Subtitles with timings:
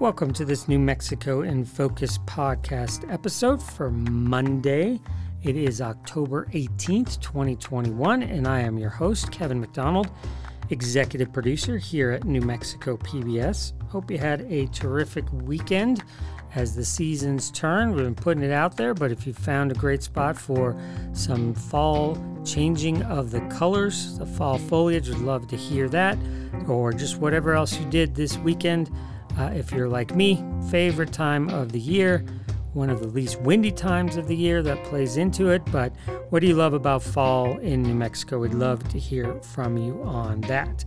[0.00, 4.98] Welcome to this New Mexico in Focus podcast episode for Monday.
[5.42, 10.08] It is October 18th, 2021, and I am your host, Kevin McDonald,
[10.70, 13.74] executive producer here at New Mexico PBS.
[13.90, 16.02] Hope you had a terrific weekend
[16.54, 17.92] as the seasons turn.
[17.92, 20.80] We've been putting it out there, but if you found a great spot for
[21.12, 26.16] some fall changing of the colors, the fall foliage, would love to hear that,
[26.66, 28.90] or just whatever else you did this weekend.
[29.38, 32.24] Uh, if you're like me, favorite time of the year,
[32.72, 35.62] one of the least windy times of the year that plays into it.
[35.72, 35.92] But
[36.30, 38.38] what do you love about fall in New Mexico?
[38.38, 40.84] We'd love to hear from you on that.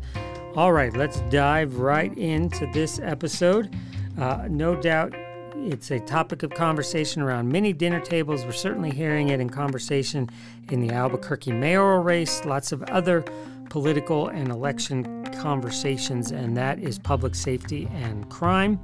[0.55, 3.75] All right, let's dive right into this episode.
[4.19, 5.13] Uh, no doubt
[5.55, 8.45] it's a topic of conversation around many dinner tables.
[8.45, 10.29] We're certainly hearing it in conversation
[10.69, 13.23] in the Albuquerque mayoral race, lots of other
[13.69, 18.79] political and election conversations, and that is public safety and crime.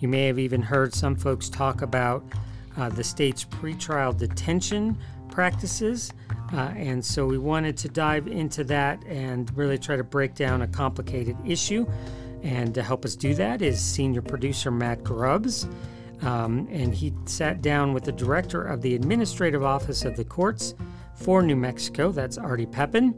[0.00, 2.24] You may have even heard some folks talk about
[2.76, 4.98] uh, the state's pretrial detention
[5.30, 6.12] practices.
[6.52, 10.62] Uh, and so we wanted to dive into that and really try to break down
[10.62, 11.86] a complicated issue.
[12.42, 15.66] And to help us do that is senior producer Matt Grubbs.
[16.22, 20.74] Um, and he sat down with the director of the Administrative Office of the Courts
[21.14, 23.14] for New Mexico, that's Artie Pepin.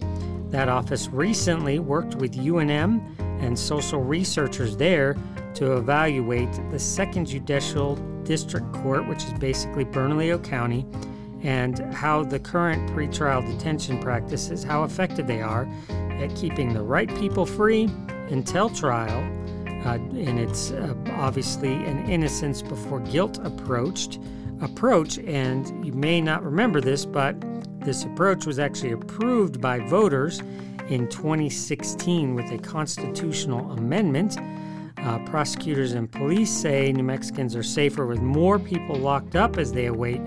[0.50, 3.00] That office recently worked with UNM
[3.42, 5.16] and social researchers there
[5.54, 10.86] to evaluate the second judicial district court, which is basically Bernalillo County,
[11.42, 17.08] and how the current pretrial detention practices, how effective they are at keeping the right
[17.16, 17.90] people free
[18.30, 19.22] until trial
[19.86, 24.18] uh, and it's uh, obviously an innocence before guilt approached
[24.60, 25.18] approach.
[25.18, 27.36] And you may not remember this, but
[27.86, 30.40] this approach was actually approved by voters
[30.88, 34.36] in 2016 with a constitutional amendment.
[34.98, 39.72] Uh, prosecutors and police say New Mexicans are safer with more people locked up as
[39.72, 40.20] they await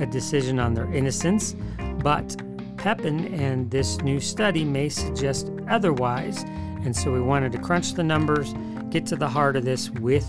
[0.00, 1.54] a decision on their innocence.
[1.98, 2.36] But
[2.78, 6.42] Pepin and this new study may suggest otherwise.
[6.82, 8.54] And so we wanted to crunch the numbers
[8.90, 10.26] get to the heart of this with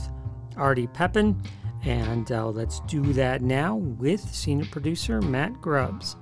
[0.55, 1.41] Artie Pepin.
[1.83, 6.15] And uh, let's do that now with senior producer Matt Grubbs.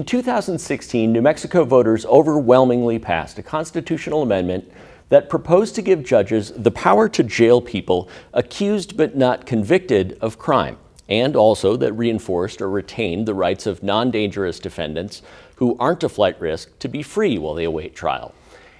[0.00, 4.72] In 2016, New Mexico voters overwhelmingly passed a constitutional amendment
[5.10, 10.38] that proposed to give judges the power to jail people accused but not convicted of
[10.38, 10.78] crime
[11.10, 15.20] and also that reinforced or retained the rights of non dangerous defendants
[15.56, 18.34] who aren't a flight risk to be free while they await trial.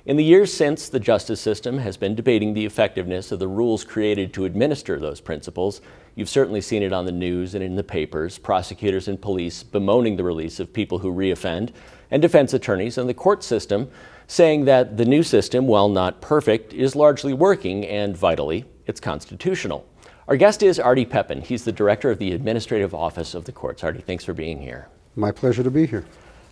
[0.06, 3.84] In the years since, the justice system has been debating the effectiveness of the rules
[3.84, 5.82] created to administer those principles.
[6.14, 10.16] You've certainly seen it on the news and in the papers, prosecutors and police bemoaning
[10.16, 11.70] the release of people who reoffend,
[12.10, 13.90] and defense attorneys and the court system
[14.26, 19.86] saying that the new system, while not perfect, is largely working and vitally, it's constitutional.
[20.28, 21.42] Our guest is Artie Pepin.
[21.42, 23.82] He's the director of the Administrative Office of the Courts.
[23.82, 24.88] Artie, thanks for being here.
[25.16, 26.04] My pleasure to be here.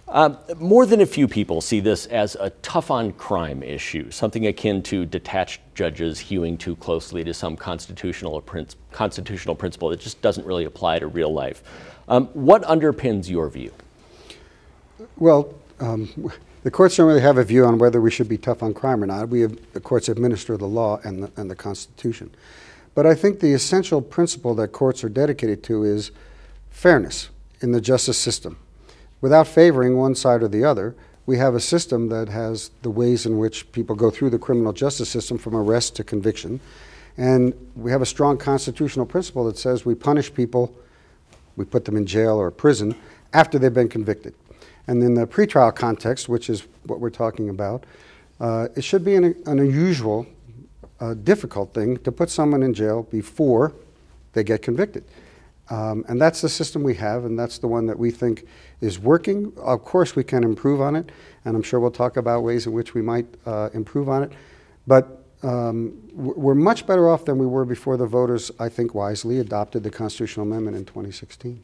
[0.09, 4.47] Uh, more than a few people see this as a tough on crime issue, something
[4.47, 8.43] akin to detached judges hewing too closely to some constitutional,
[8.91, 11.63] constitutional principle that just doesn't really apply to real life.
[12.09, 13.71] Um, what underpins your view?
[15.19, 16.33] Well, um,
[16.63, 19.03] the courts don't really have a view on whether we should be tough on crime
[19.03, 19.29] or not.
[19.29, 22.31] We have, the courts administer the law and the, and the Constitution.
[22.95, 26.13] But I think the essential principle that courts are dedicated to is
[26.71, 27.29] fairness
[27.61, 28.57] in the justice system.
[29.21, 30.95] Without favoring one side or the other,
[31.27, 34.73] we have a system that has the ways in which people go through the criminal
[34.73, 36.61] justice system from arrest to conviction.
[37.17, 40.75] And we have a strong constitutional principle that says we punish people,
[41.57, 42.95] we put them in jail or prison
[43.33, 44.35] after they've been convicted.
[44.87, 47.85] And in the pretrial context, which is what we're talking about,
[48.41, 50.27] uh, it should be an, an unusual
[51.01, 53.73] a difficult thing to put someone in jail before
[54.33, 55.05] they get convicted.
[55.71, 58.47] Um, and that's the system we have, and that's the one that we think
[58.81, 59.53] is working.
[59.59, 61.11] Of course, we can improve on it,
[61.45, 64.33] and I'm sure we'll talk about ways in which we might uh, improve on it.
[64.87, 69.39] But um, we're much better off than we were before the voters, I think wisely,
[69.39, 71.63] adopted the constitutional amendment in 2016.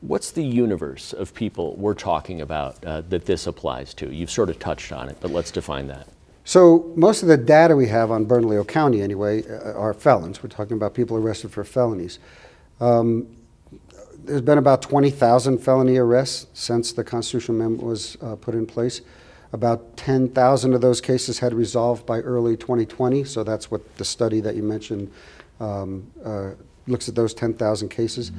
[0.00, 4.12] What's the universe of people we're talking about uh, that this applies to?
[4.12, 6.06] You've sort of touched on it, but let's define that.
[6.44, 10.42] So most of the data we have on Bernalillo County, anyway, uh, are felons.
[10.42, 12.18] We're talking about people arrested for felonies.
[12.80, 13.26] Um,
[14.24, 19.00] there's been about 20,000 felony arrests since the constitutional amendment was uh, put in place.
[19.52, 24.40] About 10,000 of those cases had resolved by early 2020, so that's what the study
[24.40, 25.10] that you mentioned
[25.60, 26.50] um, uh,
[26.86, 28.30] looks at those 10,000 cases.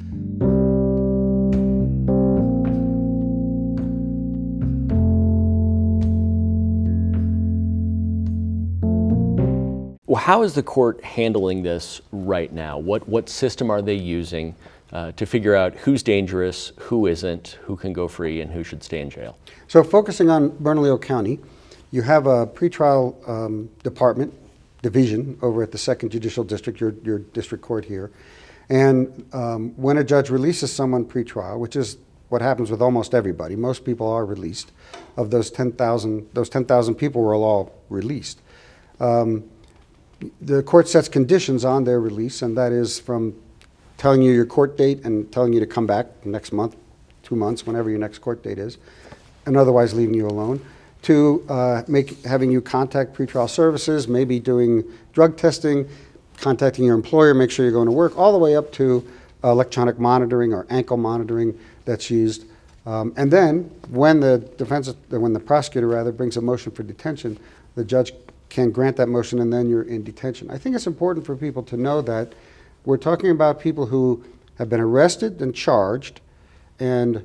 [10.20, 12.78] How is the court handling this right now?
[12.78, 14.54] What, what system are they using
[14.92, 18.82] uh, to figure out who's dangerous, who isn't, who can go free, and who should
[18.82, 19.38] stay in jail?
[19.66, 21.38] So focusing on Bernalillo County,
[21.90, 24.34] you have a pretrial um, department,
[24.82, 28.10] division over at the Second Judicial District, your, your district court here.
[28.68, 31.96] And um, when a judge releases someone pretrial, which is
[32.28, 34.70] what happens with almost everybody, most people are released.
[35.16, 38.42] Of those 10,000, those 10,000 people were all released.
[39.00, 39.44] Um,
[40.40, 43.34] the court sets conditions on their release, and that is from
[43.96, 46.76] telling you your court date and telling you to come back next month,
[47.22, 48.78] two months, whenever your next court date is,
[49.46, 50.64] and otherwise leaving you alone,
[51.02, 55.88] to uh, make, having you contact pretrial services, maybe doing drug testing,
[56.36, 59.06] contacting your employer, make sure you're going to work, all the way up to
[59.44, 62.44] electronic monitoring or ankle monitoring that's used.
[62.86, 67.38] Um, and then, when the defense, when the prosecutor rather brings a motion for detention,
[67.74, 68.12] the judge
[68.50, 70.50] can grant that motion and then you're in detention.
[70.50, 72.34] I think it's important for people to know that
[72.84, 74.24] we're talking about people who
[74.58, 76.20] have been arrested and charged,
[76.78, 77.24] and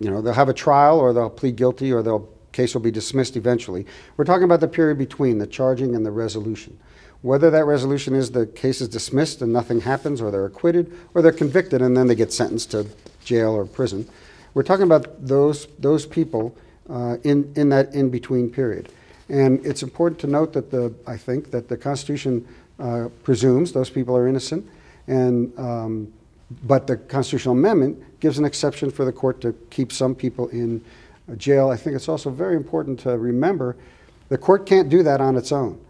[0.00, 2.20] you know they'll have a trial or they'll plead guilty or the
[2.52, 3.86] case will be dismissed eventually.
[4.16, 6.78] We're talking about the period between the charging and the resolution.
[7.22, 11.22] Whether that resolution is the case is dismissed and nothing happens, or they're acquitted, or
[11.22, 12.86] they're convicted and then they get sentenced to
[13.24, 14.08] jail or prison.
[14.54, 16.56] We're talking about those, those people
[16.88, 18.90] uh, in, in that in between period.
[19.28, 22.46] And it's important to note that the, I think, that the Constitution
[22.78, 24.66] uh, presumes those people are innocent,
[25.06, 26.12] and, um,
[26.64, 30.82] but the constitutional amendment gives an exception for the court to keep some people in
[31.36, 31.68] jail.
[31.70, 33.76] I think it's also very important to remember
[34.28, 35.80] the court can't do that on its own.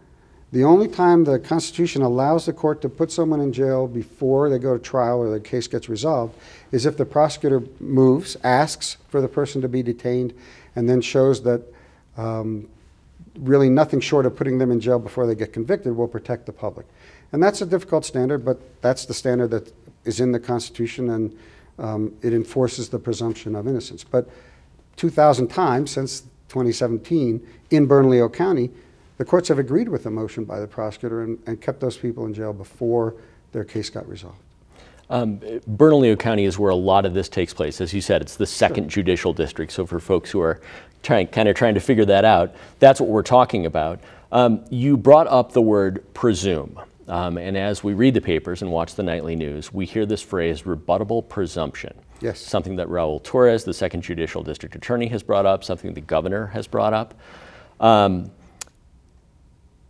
[0.51, 4.57] The only time the Constitution allows the court to put someone in jail before they
[4.57, 6.35] go to trial or the case gets resolved
[6.71, 10.33] is if the prosecutor moves, asks for the person to be detained,
[10.75, 11.61] and then shows that
[12.17, 12.67] um,
[13.39, 16.51] really nothing short of putting them in jail before they get convicted will protect the
[16.51, 16.85] public.
[17.31, 19.71] And that's a difficult standard, but that's the standard that
[20.05, 21.37] is in the Constitution and
[21.77, 24.03] um, it enforces the presumption of innocence.
[24.03, 24.29] But
[24.97, 28.69] 2,000 times since 2017 in Bernalillo County,
[29.17, 32.25] the courts have agreed with the motion by the prosecutor and, and kept those people
[32.25, 33.15] in jail before
[33.51, 34.39] their case got resolved.
[35.09, 37.81] Um, Bernalillo County is where a lot of this takes place.
[37.81, 39.01] As you said, it's the second sure.
[39.01, 39.71] judicial district.
[39.71, 40.61] So for folks who are
[41.01, 43.99] trying, kind of trying to figure that out, that's what we're talking about.
[44.31, 46.79] Um, you brought up the word presume.
[47.07, 50.21] Um, and as we read the papers and watch the nightly news, we hear this
[50.21, 51.93] phrase rebuttable presumption.
[52.21, 52.39] Yes.
[52.39, 56.45] Something that Raul Torrez, the second judicial district attorney, has brought up, something the governor
[56.47, 57.15] has brought up.
[57.79, 58.29] Um,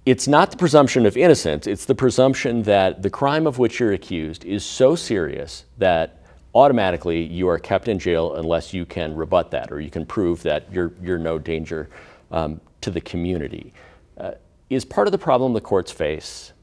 [0.05, 3.93] it's not the presumption of innocence, it's the presumption that the crime of which you're
[3.93, 6.23] accused is so serious that
[6.55, 10.41] automatically you are kept in jail unless you can rebut that or you can prove
[10.43, 11.89] that you're, you're no danger
[12.31, 13.73] um, to the community.
[14.17, 14.31] Uh,
[14.69, 16.53] is part of the problem the courts face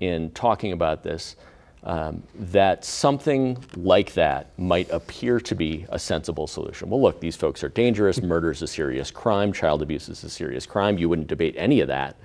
[0.00, 1.36] in talking about this
[1.84, 6.90] um, that something like that might appear to be a sensible solution.
[6.90, 8.20] Well, look, these folks are dangerous.
[8.20, 9.52] Murder is a serious crime.
[9.52, 10.98] Child abuse is a serious crime.
[10.98, 12.16] You wouldn't debate any of that.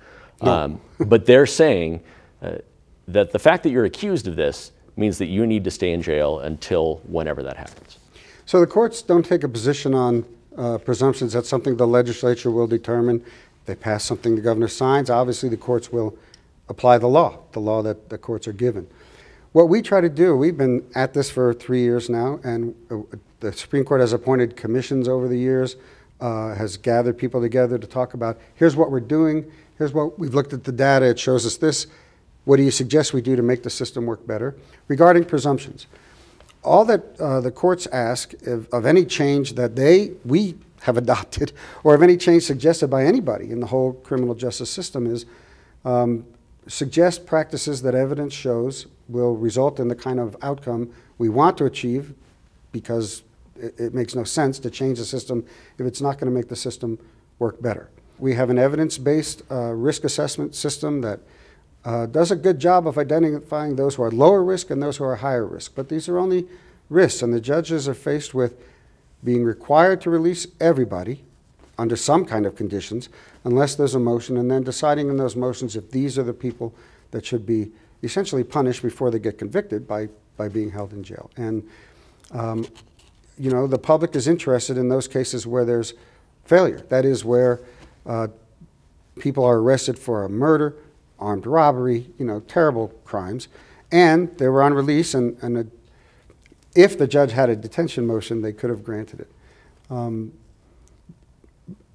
[0.41, 0.51] No.
[0.51, 2.01] Um, but they're saying
[2.41, 2.55] uh,
[3.07, 6.01] that the fact that you're accused of this means that you need to stay in
[6.01, 7.97] jail until whenever that happens.
[8.45, 10.25] So the courts don't take a position on
[10.57, 11.33] uh, presumptions.
[11.33, 13.23] That's something the legislature will determine.
[13.65, 16.17] They pass something the governor signs, obviously the courts will
[16.67, 18.87] apply the law, the law that the courts are given.
[19.51, 23.17] What we try to do, we've been at this for three years now, and uh,
[23.41, 25.75] the Supreme Court has appointed commissions over the years,
[26.21, 30.35] uh, has gathered people together to talk about here's what we're doing, here's what we've
[30.35, 31.87] looked at the data, it shows us this.
[32.45, 34.55] What do you suggest we do to make the system work better?
[34.87, 35.87] Regarding presumptions,
[36.63, 41.51] all that uh, the courts ask of, of any change that they, we have adopted,
[41.83, 45.25] or of any change suggested by anybody in the whole criminal justice system is
[45.83, 46.27] um,
[46.67, 51.65] suggest practices that evidence shows will result in the kind of outcome we want to
[51.65, 52.13] achieve
[52.71, 53.23] because
[53.59, 55.43] it, it makes no sense to change the system
[55.79, 56.99] if it's not going to make the system
[57.39, 57.89] work better.
[58.21, 61.21] We have an evidence-based uh, risk assessment system that
[61.83, 65.03] uh, does a good job of identifying those who are lower risk and those who
[65.05, 65.73] are higher risk.
[65.75, 66.47] But these are only
[66.87, 68.63] risks, and the judges are faced with
[69.23, 71.23] being required to release everybody
[71.79, 73.09] under some kind of conditions
[73.43, 76.75] unless there's a motion, and then deciding in those motions if these are the people
[77.09, 77.71] that should be
[78.03, 81.31] essentially punished before they get convicted by, by being held in jail.
[81.37, 81.67] And,
[82.29, 82.67] um,
[83.39, 85.95] you know, the public is interested in those cases where there's
[86.45, 86.85] failure.
[86.89, 87.59] That is where
[88.05, 88.27] uh,
[89.19, 90.75] people are arrested for a murder,
[91.19, 93.47] armed robbery, you know, terrible crimes,
[93.91, 95.67] and they were on release, and, and a,
[96.75, 99.31] if the judge had a detention motion, they could have granted it.
[99.89, 100.33] Um,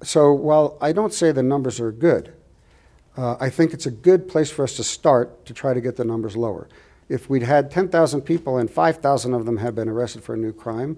[0.03, 2.33] so while I don't say the numbers are good,
[3.17, 5.95] uh, I think it's a good place for us to start to try to get
[5.95, 6.67] the numbers lower.
[7.09, 10.53] If we'd had 10,000 people and 5,000 of them had been arrested for a new
[10.53, 10.97] crime,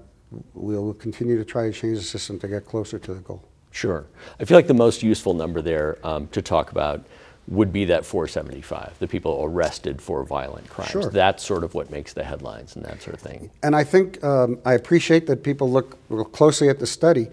[0.54, 3.44] we'll continue to try to change the system to get closer to the goal.
[3.72, 4.06] Sure.
[4.40, 7.06] I feel like the most useful number there um, to talk about
[7.48, 10.92] would be that 475, the people arrested for violent crimes.
[10.92, 11.10] Sure.
[11.12, 13.52] That's sort of what makes the headlines and that sort of thing.
[13.62, 17.28] And I think um, I appreciate that people look, look closely at the study.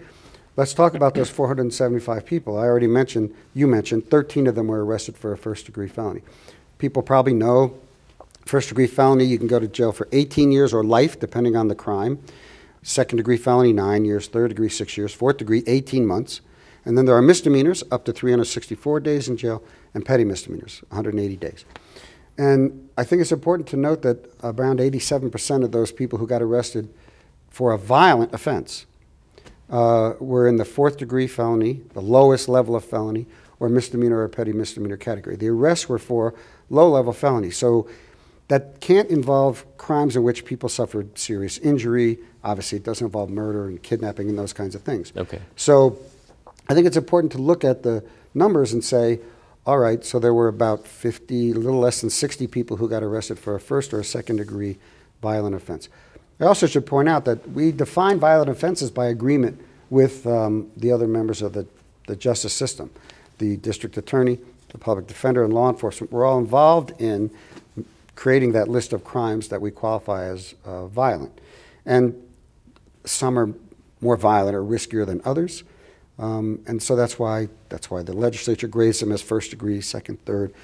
[0.55, 2.59] Let's talk about those 475 people.
[2.59, 6.21] I already mentioned, you mentioned, 13 of them were arrested for a first degree felony.
[6.77, 7.79] People probably know
[8.45, 11.69] first degree felony, you can go to jail for 18 years or life, depending on
[11.69, 12.19] the crime.
[12.83, 14.27] Second degree felony, nine years.
[14.27, 15.15] Third degree, six years.
[15.15, 16.43] Fourth degree, 18 months.
[16.85, 19.63] And then there are misdemeanors, up to 364 days in jail
[19.95, 21.65] and petty misdemeanors, 180 days.
[22.37, 26.43] And I think it's important to note that around 87% of those people who got
[26.43, 26.93] arrested
[27.49, 28.85] for a violent offense
[29.73, 33.27] uh, were in the fourth degree felony, the lowest level of felony,
[33.59, 35.35] or misdemeanor or petty misdemeanor category.
[35.35, 36.35] The arrests were for
[36.69, 37.57] low level felonies.
[37.57, 37.89] So
[38.49, 42.19] that can't involve crimes in which people suffered serious injury.
[42.45, 45.13] Obviously, it doesn't involve murder and kidnapping and those kinds of things.
[45.17, 45.41] Okay.
[45.57, 45.99] So
[46.69, 49.21] I think it's important to look at the numbers and say,
[49.65, 53.03] all right, so there were about 50, a little less than 60 people who got
[53.03, 54.77] arrested for a first or a second degree
[55.23, 55.89] violent offense.
[56.41, 59.61] I also should point out that we define violent offenses by agreement
[59.91, 61.67] with um, the other members of the,
[62.07, 62.91] the justice system.
[63.39, 64.39] The district attorney,
[64.71, 67.31] the public defender, and law enforcement were all involved in
[68.15, 71.39] creating that list of crimes that we qualify as uh, violent.
[71.85, 72.15] And
[73.05, 73.53] some are
[74.01, 75.65] more violent or riskier than others.
[76.19, 80.25] Um, and so that's why, that's why the legislature grades them as first degree, second,
[80.25, 80.55] third.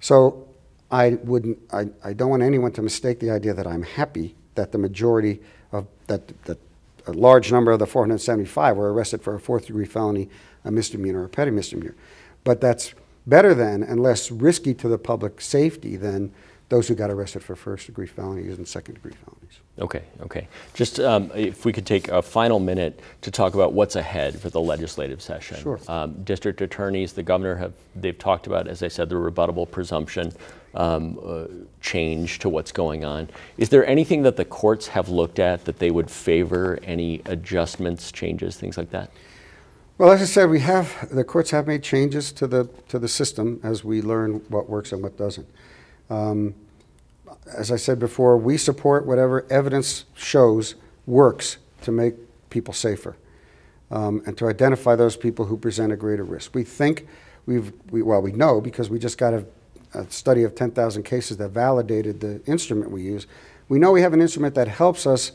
[0.00, 0.48] So
[0.90, 4.72] I, wouldn't, I, I don't want anyone to mistake the idea that I'm happy that
[4.72, 5.40] the majority
[5.70, 6.58] of, that, that
[7.06, 10.28] a large number of the 475 were arrested for a fourth degree felony,
[10.64, 11.94] a misdemeanor, or a petty misdemeanor.
[12.44, 12.94] But that's
[13.26, 16.32] better than and less risky to the public safety than
[16.68, 19.60] those who got arrested for first degree felonies and second degree felonies.
[19.78, 20.48] Okay, okay.
[20.72, 24.48] Just um, if we could take a final minute to talk about what's ahead for
[24.48, 25.58] the legislative session.
[25.58, 25.78] Sure.
[25.86, 30.32] Um, district attorneys, the governor have they've talked about, as I said, the rebuttable presumption
[30.74, 31.44] um, uh,
[31.80, 33.28] change to what's going on.
[33.58, 36.78] Is there anything that the courts have looked at that they would favor?
[36.84, 39.10] Any adjustments, changes, things like that?
[39.98, 43.08] Well, as I said, we have the courts have made changes to the to the
[43.08, 45.46] system as we learn what works and what doesn't.
[46.10, 46.54] Um,
[47.56, 50.74] as I said before, we support whatever evidence shows
[51.06, 52.14] works to make
[52.50, 53.16] people safer
[53.90, 56.54] um, and to identify those people who present a greater risk.
[56.54, 57.06] We think
[57.46, 59.44] we've, we, well, we know because we just got a,
[59.94, 63.26] a study of 10,000 cases that validated the instrument we use.
[63.68, 65.32] We know we have an instrument that helps us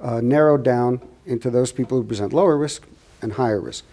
[0.00, 2.86] uh, narrow down into those people who present lower risk
[3.22, 3.84] and higher risk.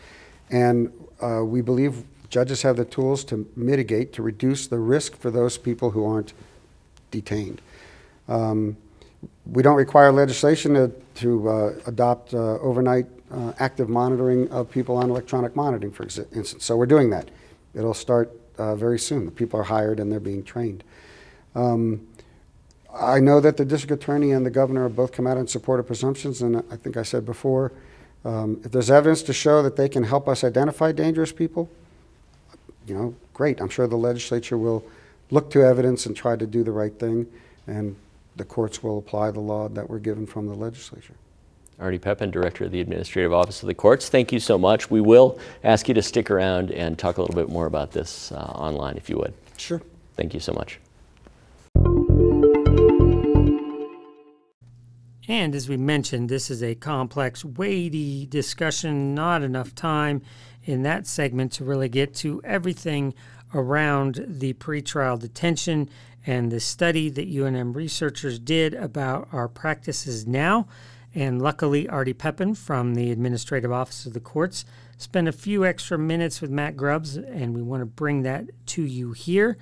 [0.50, 5.31] And uh, we believe Judges have the tools to mitigate, to reduce the risk for
[5.31, 6.33] those people who aren't
[7.09, 7.62] detained.
[8.27, 8.75] Um,
[9.45, 14.97] we don't require legislation to, to uh, adopt uh, overnight uh, active monitoring of people
[14.97, 16.55] on electronic monitoring, for instance.
[16.59, 17.29] So we're doing that.
[17.74, 19.25] It'll start uh, very soon.
[19.25, 20.83] The people are hired and they're being trained.
[21.55, 22.07] Um,
[22.93, 25.79] I know that the district attorney and the governor have both come out in support
[25.79, 27.71] of presumptions, and I think I said before,
[28.25, 31.69] um, if there's evidence to show that they can help us identify dangerous people,
[32.87, 33.61] you know, great.
[33.61, 34.83] I'm sure the legislature will
[35.29, 37.27] look to evidence and try to do the right thing,
[37.67, 37.95] and
[38.35, 41.15] the courts will apply the law that we're given from the legislature.
[41.79, 44.89] Artie Pepin, Director of the Administrative Office of the Courts, thank you so much.
[44.89, 48.31] We will ask you to stick around and talk a little bit more about this
[48.31, 49.34] uh, online, if you would.
[49.57, 49.81] Sure.
[50.15, 50.79] Thank you so much.
[55.29, 60.22] And as we mentioned, this is a complex, weighty discussion, not enough time
[60.63, 63.13] in that segment to really get to everything
[63.53, 65.89] around the pretrial detention
[66.25, 70.67] and the study that UNM researchers did about our practices now.
[71.15, 74.65] And luckily, Artie Pepin from the Administrative Office of the Courts
[74.97, 78.83] spent a few extra minutes with Matt Grubbs, and we want to bring that to
[78.83, 79.57] you here.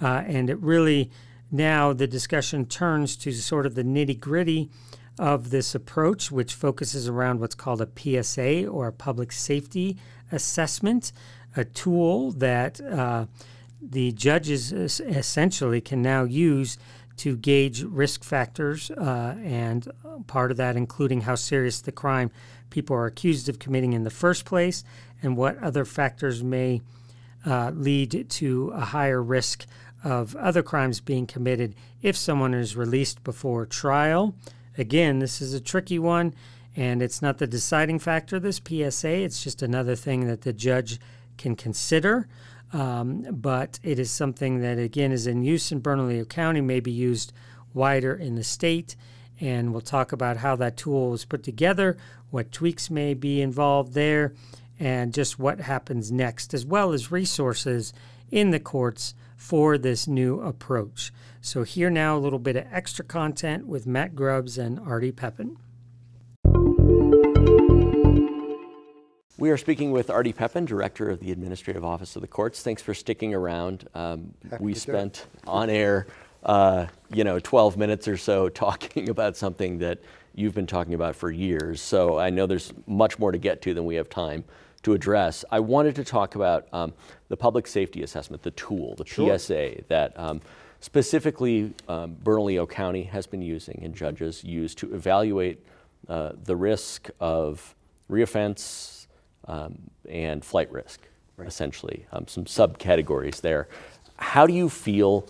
[0.00, 1.10] Uh, and it really
[1.50, 4.70] now the discussion turns to sort of the nitty gritty
[5.18, 7.88] of this approach, which focuses around what's called a
[8.22, 9.96] PSA or a public safety
[10.30, 11.12] assessment,
[11.56, 13.26] a tool that uh,
[13.80, 16.78] the judges essentially can now use
[17.18, 19.88] to gauge risk factors, uh, and
[20.26, 22.30] part of that including how serious the crime
[22.70, 24.84] people are accused of committing in the first place,
[25.22, 26.80] and what other factors may
[27.46, 29.66] uh, lead to a higher risk
[30.04, 34.34] of other crimes being committed if someone is released before trial.
[34.76, 36.34] Again, this is a tricky one,
[36.76, 39.22] and it's not the deciding factor this PSA.
[39.22, 41.00] It's just another thing that the judge
[41.36, 42.28] can consider.
[42.72, 46.90] Um, but it is something that, again, is in use in Bernalillo County, may be
[46.90, 47.32] used
[47.72, 48.96] wider in the state.
[49.40, 51.96] And we'll talk about how that tool was put together,
[52.30, 54.34] what tweaks may be involved there,
[54.80, 57.92] and just what happens next, as well as resources
[58.30, 61.12] in the courts for this new approach.
[61.40, 65.56] So, here now a little bit of extra content with Matt Grubbs and Artie Pepin.
[69.38, 72.60] We are speaking with Artie Pepin, Director of the Administrative Office of the Courts.
[72.60, 73.88] Thanks for sticking around.
[73.94, 76.08] Um, we spent on air,
[76.42, 80.00] uh, you know, 12 minutes or so talking about something that
[80.34, 81.80] you've been talking about for years.
[81.80, 84.42] So I know there's much more to get to than we have time
[84.82, 85.44] to address.
[85.52, 86.92] I wanted to talk about um,
[87.28, 89.38] the public safety assessment, the tool, the sure.
[89.38, 90.40] PSA that um,
[90.80, 95.64] specifically um, Bernalillo County has been using and judges use to evaluate
[96.08, 97.76] uh, the risk of
[98.10, 98.97] reoffense,
[99.48, 101.00] um, and flight risk,
[101.36, 101.48] right.
[101.48, 103.68] essentially, um, some subcategories there.
[104.18, 105.28] How do you feel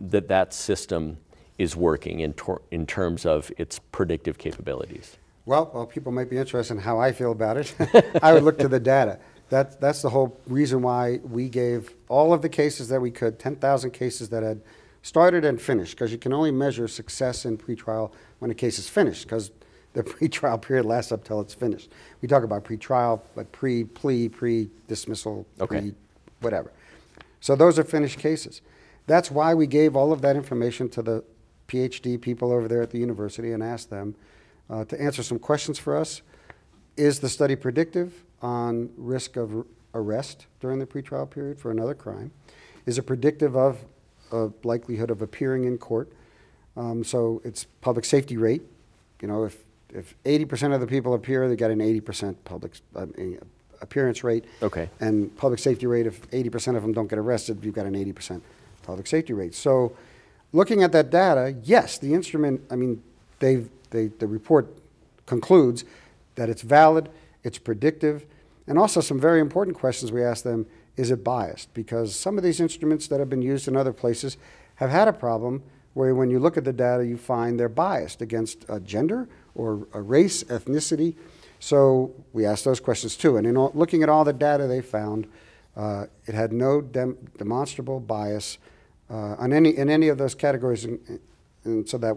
[0.00, 1.18] that that system
[1.58, 5.16] is working in, tor- in terms of its predictive capabilities?
[5.44, 7.74] Well, well, people might be interested in how I feel about it.
[8.22, 9.18] I would look to the data.
[9.48, 13.38] That, that's the whole reason why we gave all of the cases that we could,
[13.38, 14.60] 10,000 cases that had
[15.02, 18.88] started and finished, because you can only measure success in pretrial when a case is
[18.88, 19.52] finished, because
[19.96, 21.90] the pretrial period lasts up till it's finished.
[22.20, 25.80] We talk about pretrial, but pre-plea, pre-dismissal, okay.
[25.80, 25.94] pre
[26.40, 26.70] whatever.
[27.40, 28.60] So those are finished cases.
[29.06, 31.24] That's why we gave all of that information to the
[31.66, 34.14] PhD people over there at the university and asked them
[34.68, 36.20] uh, to answer some questions for us.
[36.98, 42.32] Is the study predictive on risk of arrest during the pretrial period for another crime?
[42.84, 43.78] Is it predictive of
[44.30, 46.12] a likelihood of appearing in court?
[46.76, 48.62] Um, so it's public safety rate.
[49.22, 53.06] You know, if if 80% of the people appear, they got an 80% public uh,
[53.80, 54.44] appearance rate.
[54.62, 54.88] Okay.
[55.00, 58.40] And public safety rate, if 80% of them don't get arrested, you've got an 80%
[58.82, 59.54] public safety rate.
[59.54, 59.96] So
[60.52, 63.02] looking at that data, yes, the instrument, I mean,
[63.38, 64.66] they they, the report
[65.26, 65.84] concludes
[66.34, 67.08] that it's valid,
[67.42, 68.26] it's predictive,
[68.66, 71.72] and also some very important questions we ask them, is it biased?
[71.74, 74.36] Because some of these instruments that have been used in other places
[74.76, 75.62] have had a problem
[75.94, 79.76] where when you look at the data, you find they're biased against uh, gender or
[80.02, 81.14] race, ethnicity.
[81.58, 83.36] So we asked those questions too.
[83.36, 85.26] And in all, looking at all the data they found,
[85.76, 88.58] uh, it had no dem demonstrable bias
[89.10, 90.84] uh, on any, in any of those categories.
[90.84, 91.20] And,
[91.64, 92.16] and so that,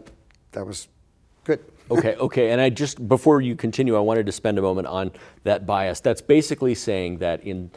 [0.51, 0.87] that was
[1.43, 1.59] good.
[1.91, 2.51] okay, okay.
[2.51, 5.11] And I just, before you continue, I wanted to spend a moment on
[5.43, 5.99] that bias.
[5.99, 7.71] That's basically saying that in,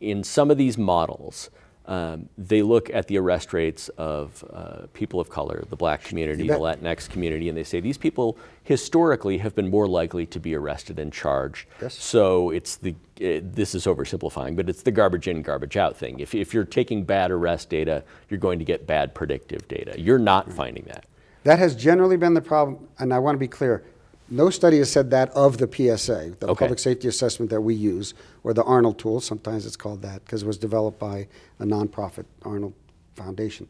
[0.00, 1.50] in some of these models,
[1.90, 6.46] um, they look at the arrest rates of uh, people of color, the black community,
[6.46, 10.54] the Latinx community, and they say these people historically have been more likely to be
[10.54, 11.66] arrested and charged.
[11.82, 11.96] Yes.
[11.96, 16.20] So it's the, uh, this is oversimplifying, but it's the garbage in, garbage out thing.
[16.20, 20.00] If, if you're taking bad arrest data, you're going to get bad predictive data.
[20.00, 21.06] You're not finding that.
[21.42, 23.82] That has generally been the problem, and I want to be clear.
[24.30, 26.64] No study has said that of the PSA, the okay.
[26.64, 28.14] public safety assessment that we use,
[28.44, 29.20] or the Arnold tool.
[29.20, 31.26] Sometimes it's called that because it was developed by
[31.58, 32.74] a nonprofit, Arnold
[33.16, 33.68] Foundation.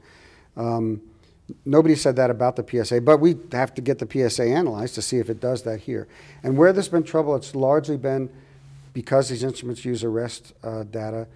[0.58, 1.00] Um,
[1.64, 5.02] nobody said that about the PSA, but we have to get the PSA analyzed to
[5.02, 6.06] see if it does that here.
[6.42, 8.28] And where there's been trouble, it's largely been
[8.92, 11.26] because these instruments use arrest uh, data.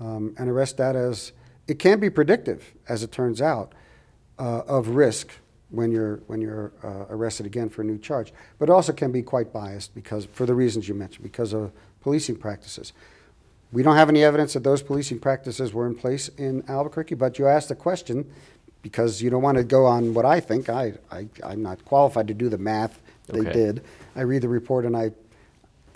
[0.00, 1.32] Um, and arrest data is,
[1.68, 3.72] it can be predictive, as it turns out,
[4.38, 5.28] uh, of risk
[5.74, 8.32] when you're, when you're uh, arrested again for a new charge.
[8.58, 12.36] But also can be quite biased because, for the reasons you mentioned, because of policing
[12.36, 12.92] practices.
[13.72, 17.38] We don't have any evidence that those policing practices were in place in Albuquerque, but
[17.38, 18.30] you asked the question
[18.82, 20.68] because you don't want to go on what I think.
[20.68, 23.52] I, I, I'm not qualified to do the math they Okay.
[23.52, 23.82] did.
[24.14, 25.10] I read the report and I,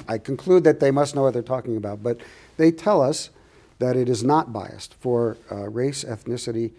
[0.09, 2.03] I conclude that they must know what they're talking about.
[2.03, 2.21] But
[2.57, 3.31] they tell us
[3.79, 6.73] that it is not biased for uh, race, ethnicity,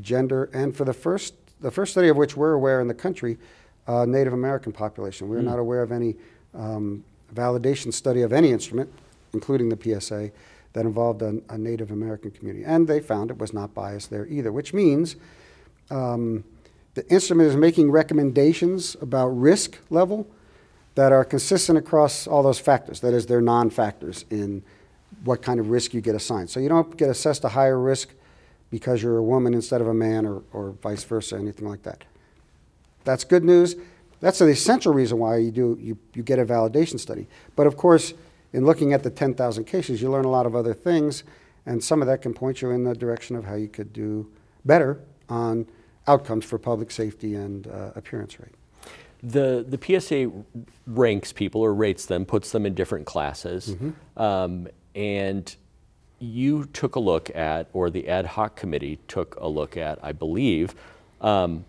[0.00, 1.34] gender, and for the first,
[1.66, 3.38] the first study of which we're aware in the country,
[3.88, 5.28] uh, Native American population.
[5.28, 6.14] We're not aware of any
[6.54, 7.02] um,
[7.34, 8.88] validation study of any instrument,
[9.34, 10.30] including the PSA,
[10.74, 12.64] that involved a, a Native American community.
[12.64, 15.16] And they found it was not biased there either, which means
[15.90, 16.44] um,
[16.94, 20.24] the instrument is making recommendations about risk level
[20.94, 23.00] that are consistent across all those factors.
[23.00, 24.62] That is, they're non-factors in
[25.24, 26.48] what kind of risk you get assigned.
[26.48, 28.10] So you don't get assessed a higher risk
[28.70, 32.04] because you're a woman instead of a man or, or vice versa, anything like that.
[33.04, 33.76] That's good news.
[34.20, 37.28] That's the essential reason why you do you, you get a validation study.
[37.54, 38.14] But of course,
[38.52, 41.22] in looking at the 10,000 cases, you learn a lot of other things,
[41.66, 44.30] and some of that can point you in the direction of how you could do
[44.64, 45.66] better on
[46.06, 48.54] outcomes for public safety and uh, appearance rate.
[49.22, 50.30] The, the PSA
[50.86, 53.74] ranks people or rates them, puts them in different classes.
[53.74, 54.22] Mm-hmm.
[54.22, 55.54] Um, and
[56.18, 60.12] you took a look at, or the ad hoc committee took a look at, I
[60.12, 60.74] believe,
[61.20, 61.64] um,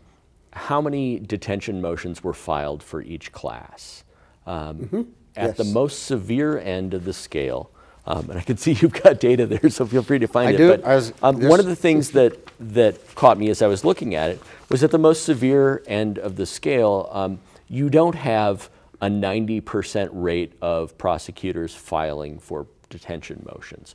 [0.54, 4.04] how many detention motions were filed for each class.
[4.46, 5.68] Um, At the Mm-hmm.
[5.68, 5.74] Yes.
[5.74, 7.70] most severe end of the scale,
[8.08, 10.52] um, and I can see you've got data there, so feel free to find I
[10.54, 10.58] it.
[10.58, 10.70] do.
[10.70, 13.84] But I was- um, one of the things that, that caught me as I was
[13.86, 18.16] looking at it was at the most severe end of the scale, um, you don't
[18.16, 18.70] have
[19.02, 23.94] a 90% rate of prosecutors filing for detention motions.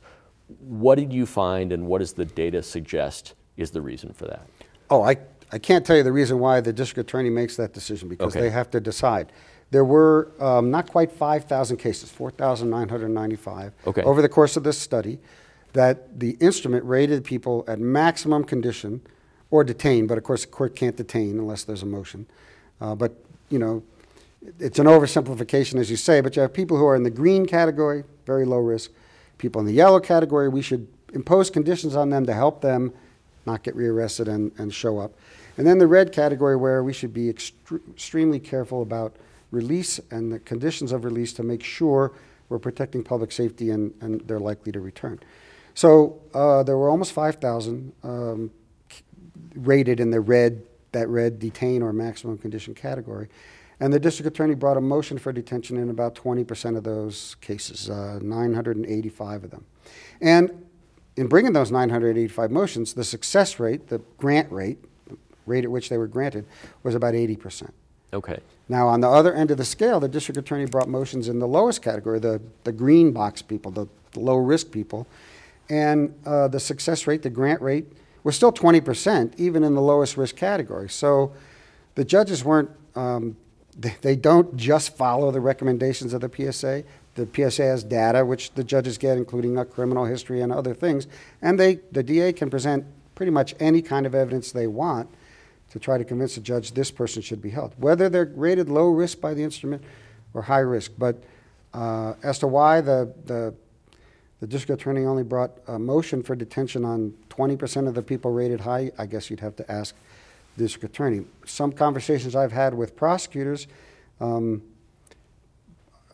[0.59, 4.47] What did you find, and what does the data suggest is the reason for that?
[4.89, 5.17] Oh, I,
[5.51, 8.41] I can't tell you the reason why the district attorney makes that decision because Okay.
[8.41, 9.31] they have to decide.
[9.71, 14.01] There were um, not quite 5,000 cases, 4,995 Okay.
[14.03, 15.19] over the course of this study
[15.73, 19.01] that the instrument rated people at maximum condition
[19.49, 22.27] or detained, but of course the court can't detain unless there's a motion.
[22.79, 23.13] Uh, but,
[23.49, 23.81] you know,
[24.59, 27.45] it's an oversimplification, as you say, but you have people who are in the green
[27.45, 28.91] category, very low risk.
[29.43, 32.93] People in the yellow category, we should impose conditions on them to help them
[33.45, 35.15] not get rearrested and, and show up.
[35.57, 39.17] And then the red category, where we should be extre- extremely careful about
[39.51, 42.13] release and the conditions of release to make sure
[42.47, 45.19] we're protecting public safety and, and they're likely to return.
[45.73, 48.49] So uh, there were almost 5,000 um,
[49.57, 53.27] rated in the red, that red detain or maximum condition category.
[53.79, 57.89] And the district attorney brought a motion for detention in about 20% of those cases,
[57.89, 59.65] uh, 985 of them.
[60.21, 60.65] And
[61.15, 65.89] in bringing those 985 motions, the success rate, the grant rate, the rate at which
[65.89, 66.45] they were granted,
[66.83, 67.71] was about 80%.
[68.13, 68.39] Okay.
[68.69, 71.47] Now, on the other end of the scale, the district attorney brought motions in the
[71.47, 75.07] lowest category, the, the green box people, the, the low risk people.
[75.69, 77.85] And uh, the success rate, the grant rate,
[78.23, 80.89] was still 20%, even in the lowest risk category.
[80.89, 81.33] So
[81.95, 83.35] the judges weren't, um,
[83.73, 86.83] they, don't just follow the recommendations of the PSA.
[87.15, 91.07] The PSA has data, which the judges get, including a criminal history and other things.
[91.41, 95.09] And they, the DA can present pretty much any kind of evidence they want
[95.71, 98.89] to try to convince the judge this person should be held, whether they're rated low
[98.89, 99.83] risk by the instrument
[100.33, 100.91] or high risk.
[100.97, 101.23] But
[101.73, 103.53] uh, as to why the, the,
[104.39, 108.61] the district attorney only brought a motion for detention on 20% of the people rated
[108.61, 109.95] high, I guess you'd have to ask
[110.57, 111.25] district attorney.
[111.45, 113.67] Some conversations I've had with prosecutors,
[114.19, 114.61] um,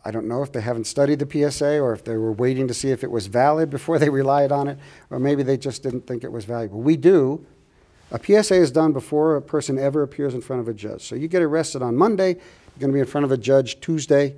[0.04, 2.74] I don't know if they haven't studied the PSA or if they were waiting to
[2.74, 4.78] see if it was valid before they relied on it,
[5.10, 6.80] or maybe they just didn't think it was valuable.
[6.80, 7.44] We do.
[8.12, 11.02] A PSA is done before a person ever appears in front of a judge.
[11.02, 13.80] So you get arrested on Monday, you're going to be in front of a judge
[13.80, 14.34] Tuesday.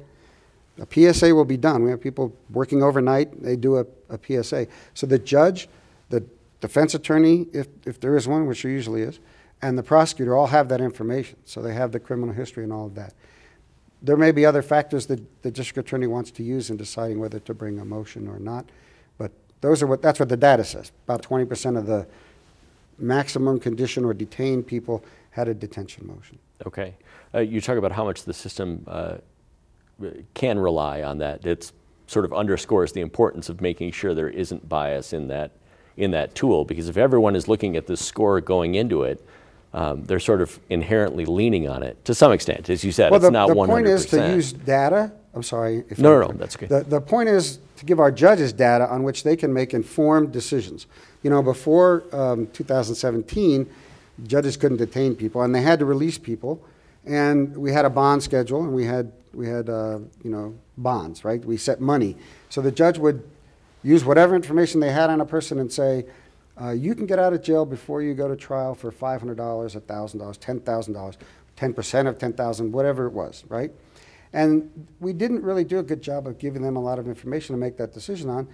[0.79, 1.83] A PSA will be done.
[1.83, 4.67] We have people working overnight, they do a, a PSA.
[4.95, 5.69] So the judge,
[6.11, 6.25] the
[6.61, 9.21] defense attorney, if, if there is one, which there usually is,
[9.63, 11.39] and the prosecutor all have that information.
[11.45, 13.15] So they have the criminal history and all of that.
[14.03, 17.39] There may be other factors that the district attorney wants to use in deciding whether
[17.39, 18.69] to bring a motion or not,
[19.17, 20.91] but those are what, that's what the data says.
[21.05, 22.07] About 20% of the
[22.99, 26.39] maximum condition or detained people had a detention motion.
[26.67, 26.95] Okay.
[27.33, 29.19] Uh, you talk about how much the system uh,
[30.35, 31.47] can rely on that.
[31.47, 31.71] It
[32.09, 35.53] sort of underscores the importance of making sure there isn't bias in that
[35.97, 36.65] in that tool.
[36.65, 39.25] Because if everyone is looking at this score going into it,
[39.75, 42.69] um, they're sort of inherently leaning on it to some extent.
[42.69, 43.67] As you said, Well, it's the, not the 100%.
[43.67, 45.13] point is to use data.
[45.35, 45.85] I'm sorry.
[45.89, 46.67] If No, no, no, that's okay.
[46.67, 50.31] The, the point is to give our judges data on which they can make informed
[50.31, 50.87] decisions.
[51.23, 53.67] You know, before um, 2017,
[54.27, 56.63] judges couldn't detain people, and they had to release people,
[57.07, 61.25] and we had a bond schedule, and we had we had uh, you know bonds,
[61.25, 61.43] right?
[61.43, 62.17] We set money,
[62.51, 63.23] so the judge would
[63.83, 66.05] use whatever information they had on a person and say,
[66.61, 70.39] uh, you can get out of jail before you go to trial for $500, $1,000,
[70.39, 71.17] $10,000.
[71.57, 73.71] 10% of 10,000, whatever it was, right?
[74.33, 77.55] And we didn't really do a good job of giving them a lot of information
[77.55, 78.49] to make that decision on.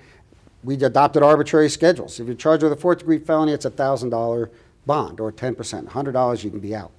[0.65, 2.19] We adopted arbitrary schedules.
[2.19, 4.51] If you're charged with a fourth degree felony, it's a $1,000
[4.87, 5.57] bond or 10%.
[5.89, 6.91] $100 you can be out.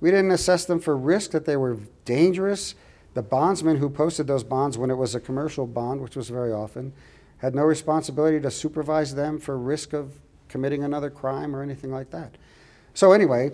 [0.00, 2.74] We didn't assess them for risk that they were dangerous.
[3.14, 6.52] The bondsman who posted those bonds when it was a commercial bond, which was very
[6.52, 6.92] often,
[7.38, 12.10] had no responsibility to supervise them for risk of committing another crime or anything like
[12.10, 12.36] that.
[12.94, 13.52] So, anyway,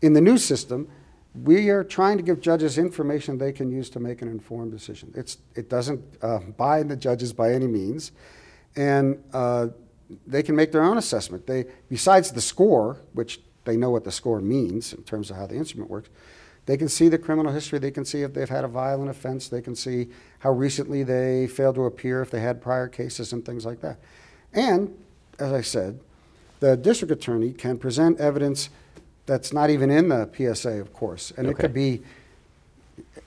[0.00, 0.88] in the new system,
[1.34, 5.12] we are trying to give judges information they can use to make an informed decision.
[5.16, 8.12] It's, it doesn't uh, bind the judges by any means,
[8.76, 9.68] and uh,
[10.26, 11.46] they can make their own assessment.
[11.46, 15.46] They, besides the score, which they know what the score means in terms of how
[15.46, 16.10] the instrument works,
[16.66, 17.78] they can see the criminal history.
[17.78, 19.48] They can see if they've had a violent offense.
[19.48, 20.08] They can see
[20.40, 23.98] how recently they failed to appear, if they had prior cases, and things like that.
[24.52, 24.96] And,
[25.38, 25.98] as I said,
[26.60, 28.70] the district attorney can present evidence
[29.26, 31.32] that's not even in the PSA, of course.
[31.36, 32.02] And it could be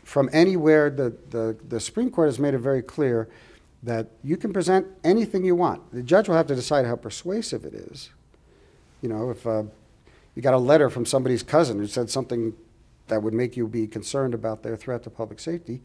[0.04, 0.90] from anywhere.
[0.90, 3.28] The, the, the Supreme Court has made it very clear
[3.84, 5.92] that you can present anything you want.
[5.92, 8.10] The judge will have to decide how persuasive it is.
[9.02, 9.64] You know, if uh,
[10.34, 12.54] you got a letter from somebody's cousin who said something
[13.08, 15.82] that would make you be concerned about their threat to public safety,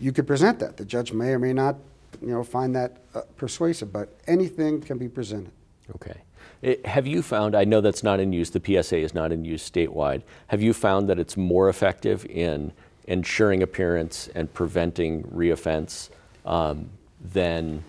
[0.00, 0.76] you could present that.
[0.76, 1.76] The judge may or may not,
[2.20, 5.52] you know, find that uh, persuasive, but anything can be presented.
[5.94, 6.20] Okay.
[6.62, 9.44] It- have you found, I know that's not in use, the PSA is not in
[9.44, 10.22] use statewide.
[10.48, 12.72] Have you found that it's more effective in
[13.06, 16.08] ensuring appearance and preventing reoffense
[16.46, 16.88] um,
[17.32, 17.84] than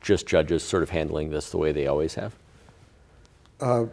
[0.00, 2.34] just judges sort of handling this the way they always have?
[3.60, 3.86] Uh,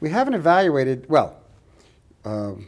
[0.00, 1.36] we haven't evaluated, well,
[2.24, 2.66] um,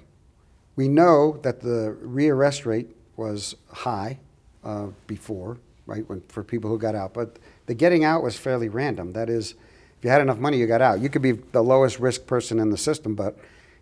[0.78, 2.86] we know that the rearrest rate
[3.16, 4.16] was high
[4.62, 7.12] uh, before, right, when, for people who got out.
[7.12, 9.12] But the getting out was fairly random.
[9.12, 9.56] That is,
[9.98, 11.00] if you had enough money, you got out.
[11.00, 13.36] You could be the lowest risk person in the system, but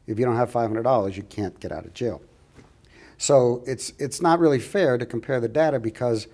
[0.07, 2.23] if you don't have $500, you can't get out of jail.
[3.19, 6.29] So it's, it's not really fair to compare the data because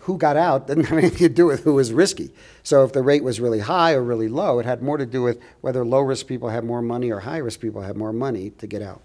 [0.00, 2.30] who got out didn't have anything to do with who was risky.
[2.62, 5.20] So if the rate was really high or really low, it had more to do
[5.20, 8.48] with whether low risk people had more money or high risk people had more money
[8.48, 9.02] to get out.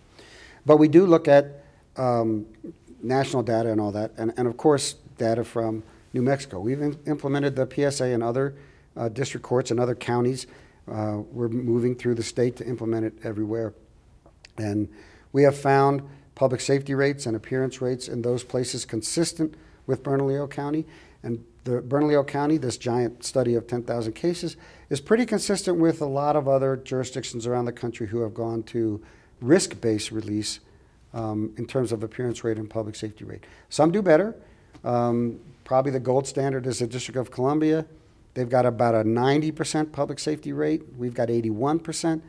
[0.66, 1.64] But we do look at
[1.98, 2.46] um,
[3.02, 6.60] national data and all that, and, and of course, data from New Mexico.
[6.60, 8.56] We've im- implemented the PSA in other
[8.96, 10.48] uh, district courts and other counties.
[10.92, 13.74] Uh, we're moving through the state to implement it everywhere.
[14.58, 14.90] And
[15.32, 16.04] we have found
[16.36, 19.56] public safety rates and appearance rates in those places consistent
[19.88, 20.86] with Bernalillo County.
[21.24, 24.58] And the Bernalillo County, this giant study of 10,000 cases,
[24.90, 28.64] is pretty consistent with a lot of other jurisdictions around the country who have gone
[28.64, 29.02] to
[29.42, 30.60] risk-based release
[31.14, 33.44] um, in terms of appearance rate and public safety rate.
[33.70, 34.36] Some do better.
[34.84, 37.86] Um, probably the gold standard is the District of Columbia.
[38.34, 40.84] They've got about a 90% public safety rate.
[40.98, 42.22] We've got 81%.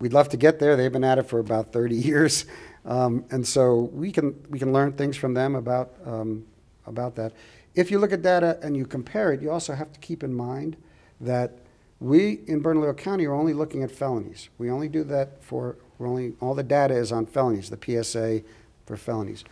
[0.00, 0.76] We'd love to get there.
[0.76, 2.46] They've been at it for about 30 years.
[2.84, 6.44] Um, and so we can, we can learn things from them about, um,
[6.86, 7.32] about that.
[7.74, 10.32] If you look at data and you compare it, you also have to keep in
[10.32, 10.76] mind
[11.20, 11.58] that
[12.00, 14.48] we in Bernalillo County are only looking at felonies.
[14.58, 18.42] We only do that for, we're only, all the data is on felonies, the PSA
[18.86, 19.44] for felonies.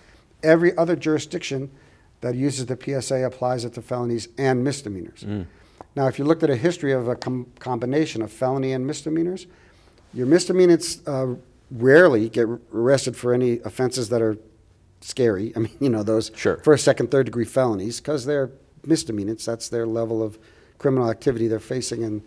[0.42, 1.70] Every other jurisdiction
[2.20, 5.24] that uses the PSA applies it to felonies and misdemeanors.
[5.96, 9.46] Now, if you looked at a history of a com- combination of felony and misdemeanors,
[10.12, 11.34] your misdemeanors uh,
[11.70, 14.36] rarely get arrested for any offenses that are
[15.00, 15.52] scary.
[15.56, 16.56] I mean, you know, those Sure.
[16.58, 18.50] first, second, third degree felonies, because they're
[18.84, 19.44] misdemeanors.
[19.44, 20.38] That's their level of
[20.78, 22.22] criminal activity they're facing, and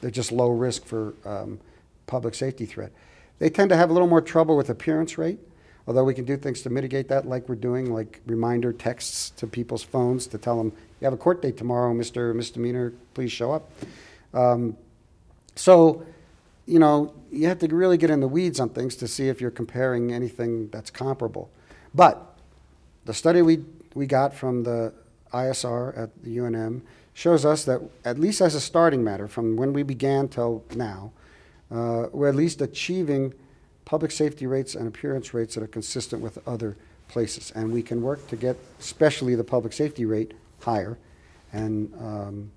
[0.00, 1.58] they're just low risk for um,
[2.06, 2.92] public safety threat.
[3.42, 5.40] They tend to have a little more trouble with appearance rate,
[5.88, 9.48] although we can do things to mitigate that, like we're doing, like reminder texts to
[9.48, 12.32] people's phones to tell them, you have a court date tomorrow, Mr.
[12.36, 13.68] Misdemeanor, please show up.
[14.32, 14.76] Um,
[15.56, 16.06] so,
[16.66, 19.40] you know, you have to really get in the weeds on things to see if
[19.40, 21.50] you're comparing anything that's comparable.
[21.92, 22.36] But
[23.06, 23.64] the study we,
[23.96, 24.92] we got from the
[25.34, 29.72] ISR at the UNM shows us that, at least as a starting matter, from when
[29.72, 31.10] we began till now,
[31.72, 33.32] uh, we're at least achieving
[33.84, 36.76] public safety rates and appearance rates that are consistent with other
[37.08, 37.52] places.
[37.54, 40.98] And we can work to get, especially the public safety rate, higher.
[41.52, 42.50] And um,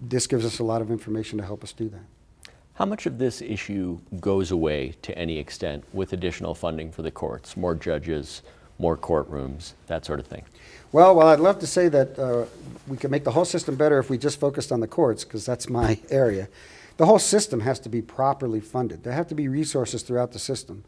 [0.00, 2.52] this gives us a lot of information to help us do that.
[2.74, 7.10] How much of this issue goes away to any extent with additional funding for the
[7.10, 8.42] courts, more judges,
[8.78, 10.44] more courtrooms, that sort of thing?
[10.90, 12.46] Well, well, I'd love to say that uh,
[12.88, 15.44] we could make the whole system better if we just focused on the courts, because
[15.44, 16.48] that's my area.
[16.96, 19.02] The whole system has to be properly funded.
[19.02, 20.84] There have to be resources throughout the system.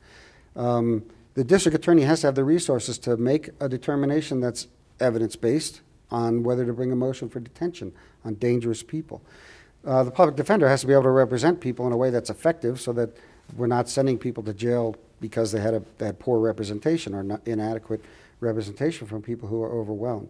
[0.56, 4.68] Um, the district attorney has to have the resources to make a determination that's
[5.00, 7.92] evidence based on whether to bring a motion for detention
[8.24, 9.20] on dangerous people.
[9.84, 12.30] Uh, the public defender has to be able to represent people in a way that's
[12.30, 13.10] effective so that
[13.56, 17.40] we're not sending people to jail because they had a they had poor representation or
[17.46, 18.02] inadequate
[18.40, 20.28] representation from people who are overwhelmed.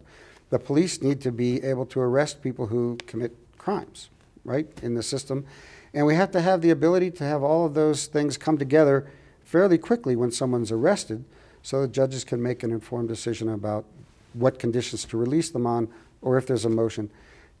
[0.49, 4.09] The police need to be able to arrest people who commit crimes,
[4.45, 5.45] right, in the system.
[5.93, 9.09] And we have to have the ability to have all of those things come together
[9.43, 11.25] fairly quickly when someone's arrested
[11.61, 13.85] so that judges can make an informed decision about
[14.33, 15.87] what conditions to release them on
[16.21, 17.09] or if there's a motion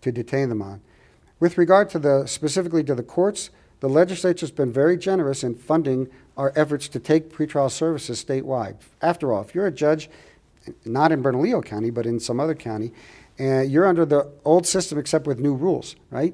[0.01, 0.81] to detain them on.
[1.39, 6.09] With regard to the specifically to the courts, the legislature's been very generous in funding
[6.37, 8.75] our efforts to take pretrial services statewide.
[9.01, 10.09] After all, if you're a judge,
[10.85, 12.91] not in Bernalillo County, but in some other county,
[13.37, 16.33] and you're under the old system except with new rules, right?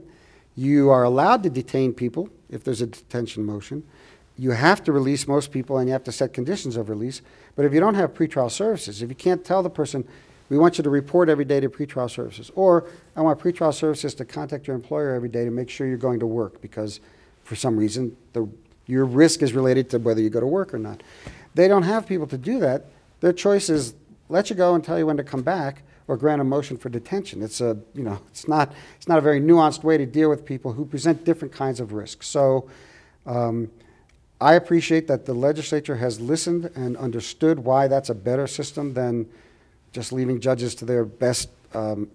[0.55, 3.83] You are allowed to detain people if there's a detention motion.
[4.37, 7.21] You have to release most people and you have to set conditions of release.
[7.55, 10.07] But if you don't have pretrial services, if you can't tell the person,
[10.49, 14.13] we want you to report every day to pretrial services, or I want pretrial services
[14.15, 16.99] to contact your employer every day to make sure you're going to work because
[17.43, 18.49] for some reason the,
[18.85, 21.03] your risk is related to whether you go to work or not.
[21.55, 22.85] They don't have people to do that.
[23.21, 23.93] Their choice is
[24.27, 26.89] let you go and tell you when to come back or grant a motion for
[26.89, 27.41] detention.
[27.41, 30.45] It's a, you know, it's not, it's not a very nuanced way to deal with
[30.45, 32.27] people who present different kinds of risks.
[32.27, 32.69] So
[33.25, 33.71] um,
[34.39, 39.29] I appreciate that the legislature has listened and understood why that's a better system than
[39.91, 42.09] just leaving judges to their best, um,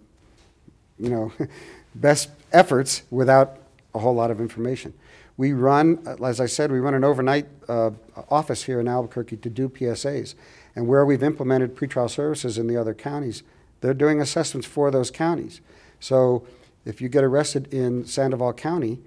[0.98, 1.32] you know,
[1.94, 3.58] best efforts without
[3.94, 4.92] a whole lot of information.
[5.36, 7.90] We run, as I said, we run an overnight uh,
[8.30, 10.34] office here in Albuquerque to do PSAs.
[10.74, 13.42] And where we've implemented pretrial services in the other counties,
[13.86, 15.60] they're doing assessments for those counties.
[16.00, 16.44] So
[16.84, 18.98] if you get arrested in Sandoval County,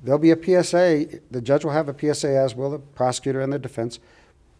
[0.00, 1.18] there'll be a PSA.
[1.32, 3.98] The judge will have a PSA, as will the prosecutor and the defense,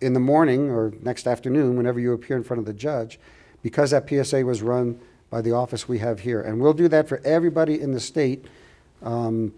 [0.01, 3.21] in the morning or next afternoon, whenever you appear in front of the judge,
[3.63, 4.99] because that PSA was run
[5.31, 6.41] by the office we have here.
[6.41, 8.47] And we'll do that for everybody in the state,
[9.01, 9.55] um,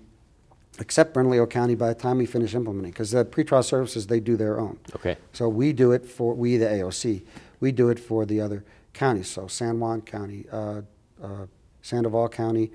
[0.79, 4.37] except Bernalillo County, by the time we finish implementing, because the pretrial services, they do
[4.37, 4.79] their own.
[4.97, 5.17] Okay.
[5.33, 7.23] So we do it for, we, the AOC,
[7.61, 9.28] we do it for the other counties.
[9.28, 10.83] So San Juan County, uh,
[11.22, 11.46] uh,
[11.83, 12.70] Sandoval County,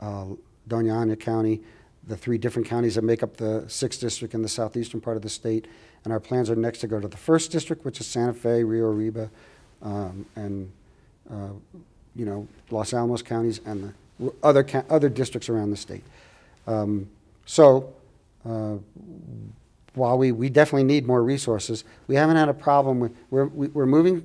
[0.00, 0.26] uh,
[0.68, 1.62] Doña Ana County,
[2.06, 5.22] the three different counties that make up the sixth district in the southeastern part of
[5.22, 5.66] the state.
[6.04, 8.64] And our plans are next to go to the first district, which is Santa Fe,
[8.64, 9.30] Rio Arriba,
[9.82, 10.70] um, and
[11.30, 11.50] uh,
[12.16, 16.04] you know Los Alamos counties, and the other other districts around the state.
[16.66, 17.08] Um,
[17.46, 17.92] so.
[18.42, 18.76] Uh,
[19.94, 23.68] while we, we definitely need more resources, we haven't had a problem with, we're, we-
[23.68, 24.24] we're moving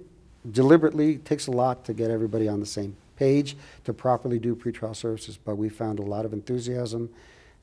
[0.51, 4.95] deliberately, takes a lot to get everybody on the same page to properly do pretrial
[4.95, 7.09] services, but we found a lot of enthusiasm,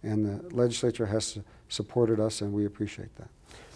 [0.02, 3.28] and the legislature has supported us, and we appreciate that.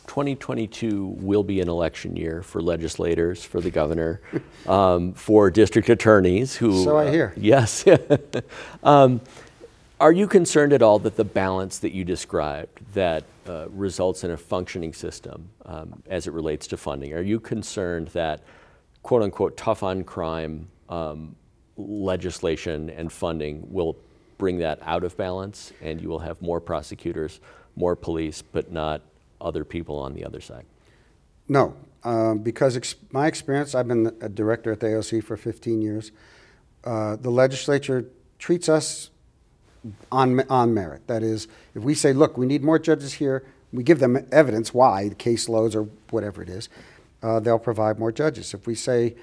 [0.07, 4.21] 2022 will be an election year for legislators, for the governor,
[4.67, 6.85] um, for district attorneys who.
[6.85, 7.33] So I hear.
[7.37, 7.85] uh, yes.
[8.83, 9.21] um,
[9.99, 14.31] are you concerned at all that the balance that you described that uh, results in
[14.31, 18.41] a functioning system um, as it relates to funding, are you concerned that
[19.07, 21.37] quote unquote tough on crime um,
[21.77, 23.97] legislation and funding will
[24.37, 27.39] bring that out of balance and you will have more prosecutors,
[27.77, 29.01] more police, but not
[29.41, 30.67] other people on the other side?
[31.49, 35.81] No, um, because ex- my experience, I've been a director at the AOC for 15
[35.81, 36.11] years.
[36.83, 38.07] Uh, the legislature
[38.41, 39.11] treats us
[40.11, 41.07] on, on merit.
[41.07, 44.75] That is, if we say, look, we need more judges here, we give them evidence
[44.75, 46.69] why, the caseloads or whatever it is,
[47.27, 48.55] uh, they'll provide more judges.
[48.55, 49.17] If we say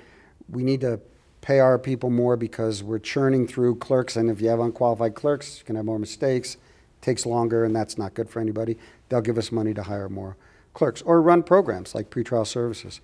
[0.49, 0.99] we need to
[1.39, 5.59] pay our people more because we're churning through clerks, and if you have unqualified clerks,
[5.59, 6.57] you can have more mistakes,
[6.99, 10.35] takes longer, and that's not good for anybody, they'll give us money to hire more
[10.73, 12.99] clerks or run programs like pretrial services.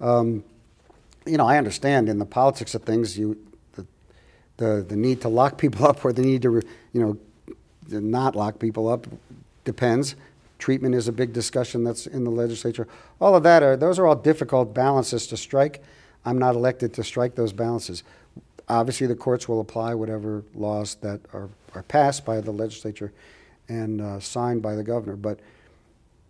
[0.00, 0.42] Um,
[1.24, 3.38] you know, I understand in the politics of things, you
[3.74, 3.86] the,
[4.56, 6.60] the the need to lock people up or the need to,
[6.92, 7.16] you know,
[7.88, 9.06] not lock people up
[9.64, 10.16] depends.
[10.62, 12.86] Treatment is a big discussion that's in the legislature.
[13.20, 15.82] All of that are those are all difficult balances to strike.
[16.24, 18.04] I'm not elected to strike those balances.
[18.68, 23.12] Obviously, the courts will apply whatever laws that are, are passed by the legislature
[23.68, 25.16] and uh, signed by the governor.
[25.16, 25.40] But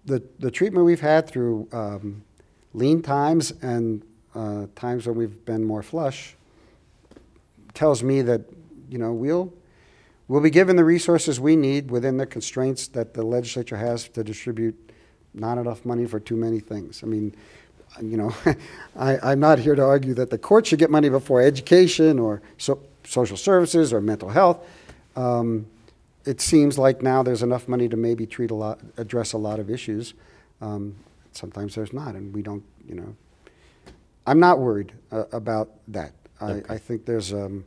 [0.07, 2.25] the, the treatment we've had through um,
[2.73, 4.03] lean times and
[4.35, 6.37] uh, times when we've been more flush
[7.75, 8.41] tells me that
[8.89, 9.53] you know we'll
[10.29, 14.25] we'll be given the resources we need within the constraints that the legislature has to
[14.25, 14.93] distribute
[15.35, 17.03] not enough money for too many things.
[17.03, 17.35] I mean,
[18.01, 18.35] you know,
[18.97, 22.43] I, I'm not here to argue that the court should get money before education or
[22.59, 24.59] so, social services or mental health.
[25.17, 25.67] Um,
[26.25, 29.59] it seems like now there's enough money to maybe treat a lot, address a lot
[29.59, 30.15] of issues.
[30.61, 30.95] Um,
[31.33, 33.17] sometimes there's not, and we don't, you know.
[34.27, 36.13] I'm not worried uh, about that.
[36.41, 37.65] I, I think there's um,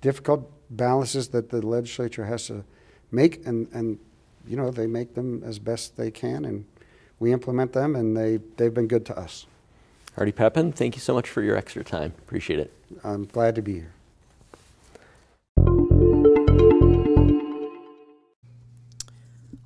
[0.00, 2.64] difficult balances that the legislature has to
[3.10, 3.98] make, and, and
[4.46, 6.64] you know they make them as best they can, and
[7.18, 9.46] we implement them, and they, they've been good to us.
[10.16, 12.12] Artie Pepin, thank you so much for your extra time.
[12.18, 12.72] Appreciate it.
[13.02, 13.92] I'm glad to be here.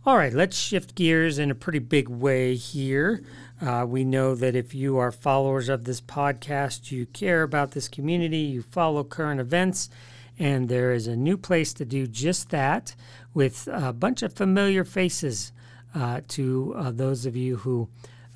[0.04, 3.24] All right, let's shift gears in a pretty big way here.
[3.61, 7.88] Uh, we know that if you are followers of this podcast, you care about this
[7.88, 9.90] community, you follow current events,
[10.39, 12.95] and there is a new place to do just that
[13.34, 15.53] with a bunch of familiar faces
[15.95, 17.89] uh, to uh, those of you who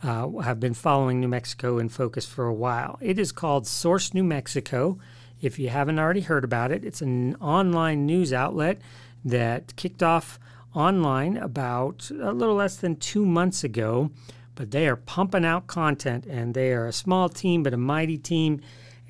[0.02, 2.98] uh, have been following New Mexico in focus for a while.
[3.02, 4.98] It is called Source New Mexico.
[5.40, 8.80] If you haven't already heard about it, it's an online news outlet
[9.24, 10.38] that kicked off
[10.74, 14.10] online about a little less than two months ago,
[14.54, 18.16] but they are pumping out content and they are a small team but a mighty
[18.16, 18.60] team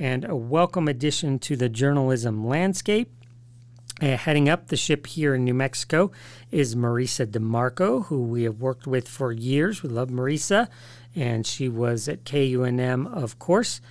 [0.01, 3.12] and a welcome addition to the journalism landscape.
[4.01, 6.11] Uh, heading up the ship here in New Mexico
[6.51, 9.82] is Marisa DeMarco, who we have worked with for years.
[9.82, 10.68] We love Marisa,
[11.14, 13.82] and she was at KUNM, of course.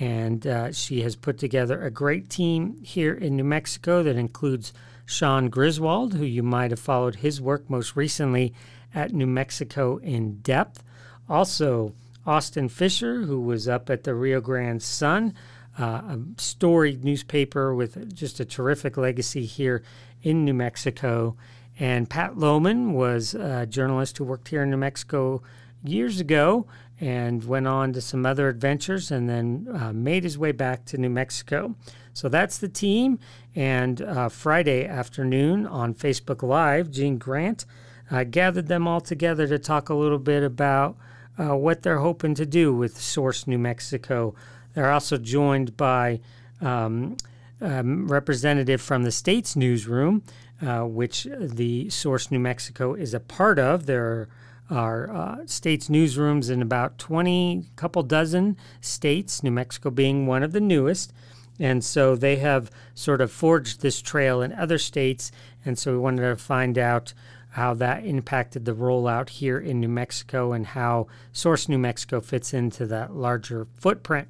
[0.00, 4.72] And uh, she has put together a great team here in New Mexico that includes
[5.04, 8.54] Shaun Griswold, who you might have followed his work most recently
[8.94, 10.82] at New Mexico in depth.
[11.28, 11.92] Also,
[12.26, 15.34] Austin Fisher, who was up at the Rio Grande Sun,
[15.78, 19.82] uh, a storied newspaper with just a terrific legacy here
[20.22, 21.36] in New Mexico.
[21.78, 25.42] And Pat Lohmann was a journalist who worked here in New Mexico
[25.84, 26.66] years ago
[27.00, 30.98] and went on to some other adventures and then uh, made his way back to
[30.98, 31.76] New Mexico.
[32.12, 33.20] So that's the team.
[33.54, 37.64] And uh, Friday afternoon on Facebook Live, Gene Grant
[38.10, 40.96] uh, gathered them all together to talk a little bit about
[41.38, 44.34] uh, what they're hoping to do with Source New Mexico.
[44.74, 46.20] They're also joined by
[46.60, 47.16] um,
[47.60, 50.22] um, representative from the state's newsroom,
[50.64, 53.86] uh, which the Source New Mexico is a part of.
[53.86, 54.28] There
[54.70, 60.52] are uh, states newsrooms in about 20, couple dozen states, New Mexico being one of
[60.52, 61.12] the newest.
[61.58, 65.32] And so they have sort of forged this trail in other states.
[65.64, 67.14] And so we wanted to find out
[67.50, 72.54] how that impacted the rollout here in New Mexico and how Source New Mexico fits
[72.54, 74.28] into that larger footprint.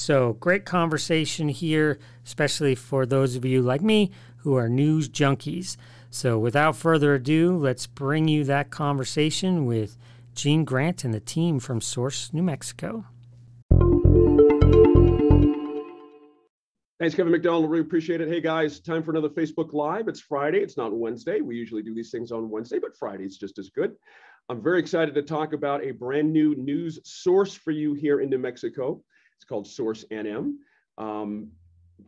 [0.00, 5.76] So, great conversation here, especially for those of you like me who are news junkies.
[6.08, 9.98] So, without further ado, let's bring you that conversation with
[10.34, 13.04] Gene Grant and the team from Source New Mexico.
[16.98, 17.70] Thanks, Kevin McDonald.
[17.70, 18.28] Really appreciate it.
[18.28, 20.08] Hey, guys, time for another Facebook Live.
[20.08, 20.60] It's Friday.
[20.60, 21.42] It's not Wednesday.
[21.42, 23.94] We usually do these things on Wednesday, but Friday's just as good.
[24.48, 28.30] I'm very excited to talk about a brand new news source for you here in
[28.30, 29.02] New Mexico.
[29.40, 30.56] It's called Source NM.
[30.98, 31.48] Um,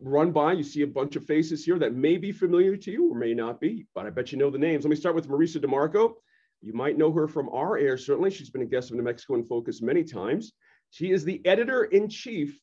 [0.02, 3.10] run by, you see a bunch of faces here that may be familiar to you
[3.10, 4.84] or may not be, but I bet you know the names.
[4.84, 6.12] Let me start with Marisa DeMarco.
[6.60, 8.30] You might know her from our air, certainly.
[8.30, 10.52] She's been a guest of New Mexico in Focus many times.
[10.90, 12.60] She is the editor in chief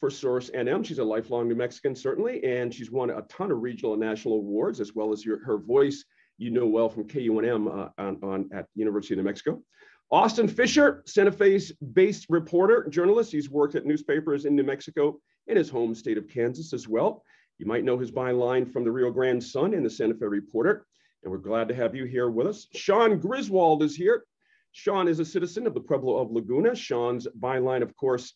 [0.00, 0.84] for Source NM.
[0.84, 4.34] She's a lifelong New Mexican, certainly, and she's won a ton of regional and national
[4.34, 6.04] awards, as well as your, her voice
[6.38, 9.62] you know well from KUNM uh, on, on, at University of New Mexico.
[10.10, 13.30] Austin Fisher, Santa Fe-based reporter, journalist.
[13.30, 17.22] He's worked at newspapers in New Mexico and his home state of Kansas as well.
[17.58, 20.86] You might know his byline from the Rio Grande Sun and the Santa Fe Reporter,
[21.22, 22.68] and we're glad to have you here with us.
[22.74, 24.24] Shaun Griswold is here.
[24.72, 26.74] Shaun is a citizen of the Pueblo of Laguna.
[26.74, 28.32] Shaun's byline, of course,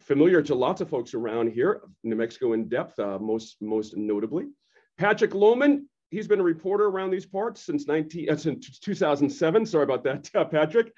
[0.00, 4.46] familiar to lots of folks around here, New Mexico in depth, uh, most, most notably.
[4.98, 9.66] Patrick Lohman, he's been a reporter around these parts since, 19, uh, since 2007.
[9.66, 10.92] Sorry about that, uh, Patrick.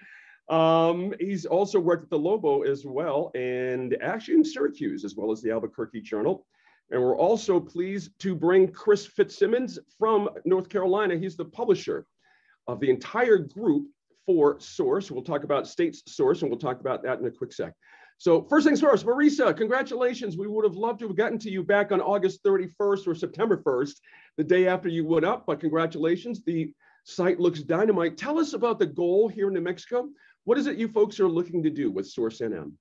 [0.48, 5.30] Um, he's also worked at the Lobo as well, and actually in Syracuse, as well
[5.30, 6.46] as the Albuquerque Journal.
[6.90, 11.16] And we're also pleased to bring Chris Fitzsimon from North Carolina.
[11.16, 12.06] He's the publisher
[12.66, 13.86] of the entire group
[14.26, 15.10] for Source.
[15.10, 17.72] We'll talk about State's Source, and we'll talk about that in a quick sec.
[18.18, 20.36] So first things first, Marisa, congratulations.
[20.36, 23.56] We would have loved to have gotten to you back on August 31st or September
[23.56, 23.94] 1st,
[24.36, 26.42] the day after you went up, but congratulations.
[26.44, 26.72] The
[27.04, 28.16] site looks dynamite.
[28.16, 30.08] Tell us about the goal here in New Mexico.
[30.44, 32.72] What is it you folks are looking to do with Source NM?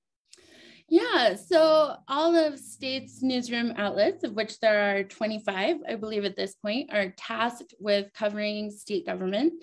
[0.88, 6.36] Yeah, so all of states' newsroom outlets, of which there are 25, I believe at
[6.36, 9.54] this point, are tasked with covering state government.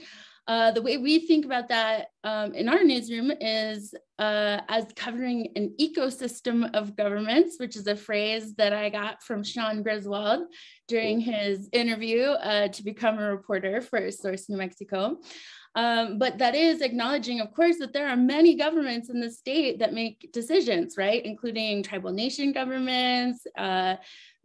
[0.49, 5.53] Uh, the way we think about that um, in our newsroom is uh, as covering
[5.57, 10.47] an ecosystem of governments, which is a phrase that I got from Shaun Griswold
[10.89, 15.19] during his interview uh, to become a reporter for Source New Mexico.
[15.75, 19.79] Um, but that is acknowledging, of course, that there are many governments in the state
[19.81, 21.25] that make decisions, right?
[21.25, 23.97] Including tribal nation governments, uh,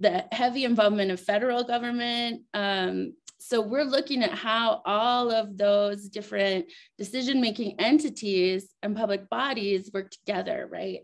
[0.01, 3.13] the heavy involvement of federal government, um,
[3.45, 6.65] so we're looking at how all of those different
[6.97, 11.01] decision making entities and public bodies work together, right?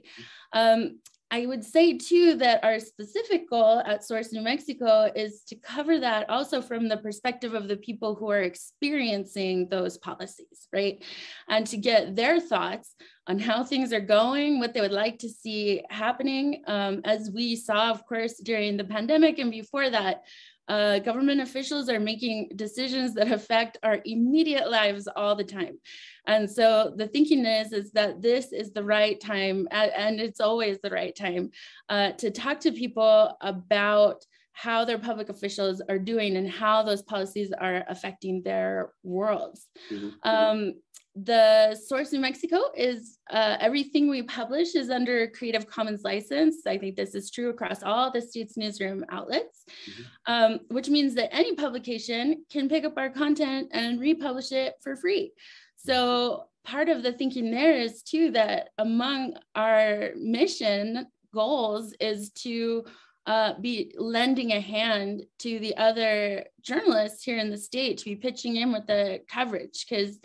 [0.54, 1.00] Um,
[1.32, 6.00] I would say too that our specific goal at Source New Mexico is to cover
[6.00, 11.04] that also from the perspective of the people who are experiencing those policies, right?
[11.50, 12.96] And to get their thoughts
[13.28, 16.64] on how things are going, what they would like to see happening.
[16.66, 20.24] Um, as we saw, of course, during the pandemic and before that,
[20.70, 25.80] uh, government officials are making decisions that affect our immediate lives all the time.
[26.28, 30.78] And so the thinking is, is that this is the right time, and it's always
[30.80, 31.50] the right time,
[31.90, 37.02] uh, to talk to people about how their public officials are doing and how those
[37.02, 39.68] policies are affecting their worlds.
[39.90, 40.10] Mm-hmm.
[40.24, 40.74] Um,
[41.16, 46.68] the source New Mexico is uh, everything we publish is under Creative Commons license.
[46.68, 50.04] I think this is true across all the state's newsroom outlets, mm-hmm.
[50.34, 54.96] um, which means that any publication can pick up our content and republish it for
[54.96, 55.34] free.
[55.76, 62.86] So part of the thinking there is too that among our mission goals is to
[63.26, 68.16] uh, be lending a hand to the other journalists here in the state to be
[68.16, 70.20] pitching in with the coverage because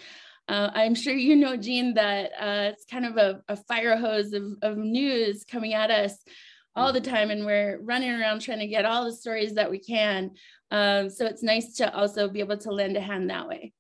[0.49, 4.33] uh, I'm sure you know, Gene, that uh, it's kind of a, a fire hose
[4.33, 6.17] of, of news coming at us
[6.77, 9.79] all the time, and we're running around trying to get all the stories that we
[9.79, 10.33] can.
[10.71, 13.73] Um, so it's nice to also be able to lend a hand that way.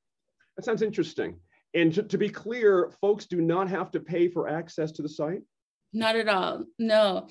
[0.57, 1.37] That sounds interesting.
[1.75, 5.09] And to, to be clear, folks do not have to pay for access to the
[5.09, 5.43] site?
[5.93, 6.65] Not at all.
[6.79, 7.29] No.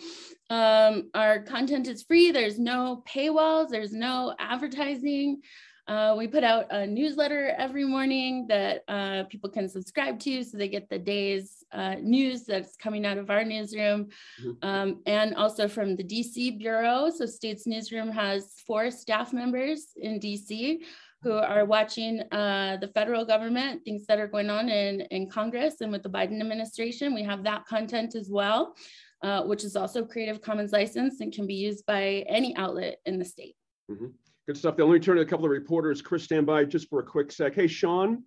[0.50, 2.32] Um, our content is free.
[2.32, 5.42] There's no paywalls, there's no advertising.
[5.88, 10.58] Uh, we put out a newsletter every morning that uh, people can subscribe to so
[10.58, 14.08] they get the day's uh, news that's coming out of our newsroom
[14.42, 14.68] mm-hmm.
[14.68, 17.10] um, and also from the DC Bureau.
[17.10, 20.80] So, States Newsroom has four staff members in DC
[21.22, 25.82] who are watching uh, the federal government, things that are going on in, in Congress
[25.82, 27.14] and with the Biden administration.
[27.14, 28.76] We have that content as well,
[29.22, 33.20] uh, which is also Creative Commons license and can be used by any outlet in
[33.20, 33.56] the state.
[33.90, 34.08] Mm-hmm.
[34.46, 34.76] Good stuff.
[34.78, 36.02] Let me turn to a couple of reporters.
[36.02, 37.56] Chris, stand by just for a quick sec.
[37.56, 38.24] Hey, Shaun,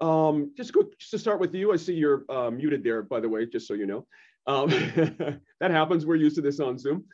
[0.00, 1.72] um, just quick, just to start with you.
[1.72, 4.06] I see you're uh, muted there, by the way, just so you know.
[4.46, 4.70] Um,
[5.60, 6.06] that happens.
[6.06, 7.04] We're used to this on Zoom.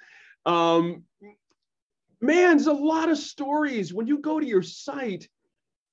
[0.47, 1.03] Um,
[2.21, 3.93] man, there's a lot of stories.
[3.93, 5.29] When you go to your site,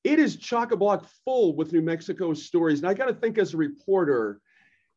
[0.04, 2.80] it is chock a block full with New Mexico stories.
[2.80, 4.40] And I got to think as a reporter,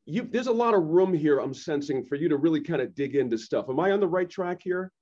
[0.04, 2.94] you, there's a lot of room here, I'm sensing, for you to really kind of
[2.94, 3.70] dig into stuff.
[3.70, 4.92] Am I on the right track here?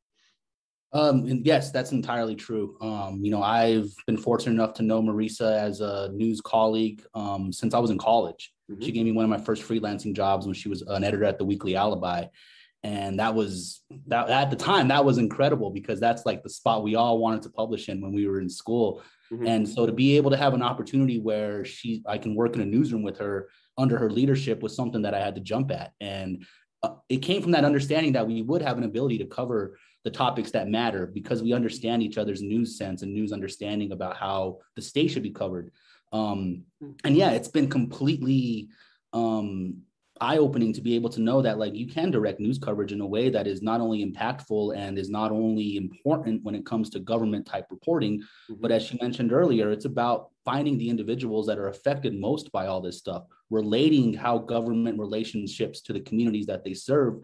[0.95, 2.76] Um, and yes, that's entirely true.
[2.80, 7.51] Um, you know, I've been fortunate enough to know Marisa as a news colleague um,
[7.53, 8.53] since I was in college.
[8.70, 8.82] Mm-hmm.
[8.82, 11.38] She gave me one of my first freelancing jobs when she was an editor at
[11.38, 12.26] the Weekly Alibi,
[12.82, 16.82] and that was that at the time that was incredible because that's like the spot
[16.82, 19.03] we all wanted to publish in when we were in school.
[19.32, 19.47] Mm-hmm.
[19.47, 22.61] And so to be able to have an opportunity where she I can work in
[22.61, 25.93] a newsroom with her under her leadership was something that I had to jump at,
[26.03, 26.45] and
[26.82, 30.11] uh, it came from that understanding that we would have an ability to cover the
[30.11, 34.59] topics that matter because we understand each other's news sense and news understanding about how
[34.76, 35.70] the state should be covered.
[36.12, 36.64] Um,
[37.05, 38.68] and yeah, it's been completely
[39.12, 39.82] um,
[40.22, 43.07] eye-opening to be able to know that like you can direct news coverage in a
[43.07, 47.00] way that is not only impactful and is not only important when it comes to
[47.00, 48.55] government type reporting mm-hmm.
[48.61, 52.66] but as you mentioned earlier it's about finding the individuals that are affected most by
[52.66, 57.16] all this stuff relating how government relationships to the communities that they serve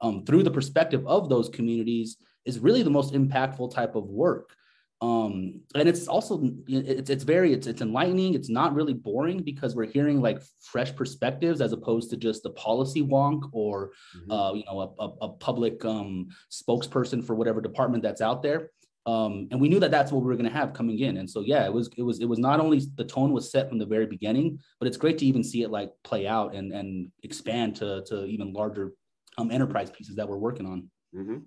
[0.00, 4.54] um, through the perspective of those communities is really the most impactful type of work.
[5.02, 8.34] Um, and it's also it's it's very it's it's enlightening.
[8.34, 12.50] It's not really boring because we're hearing like fresh perspectives as opposed to just a
[12.50, 14.30] policy wonk or mm-hmm.
[14.30, 18.70] uh, you know a, a, a public um, spokesperson for whatever department that's out there.
[19.06, 21.16] Um, and we knew that that's what we were going to have coming in.
[21.16, 23.70] And so yeah, it was it was it was not only the tone was set
[23.70, 26.72] from the very beginning, but it's great to even see it like play out and
[26.72, 28.92] and expand to to even larger
[29.38, 30.90] um, enterprise pieces that we're working on.
[31.14, 31.38] Mm-hmm.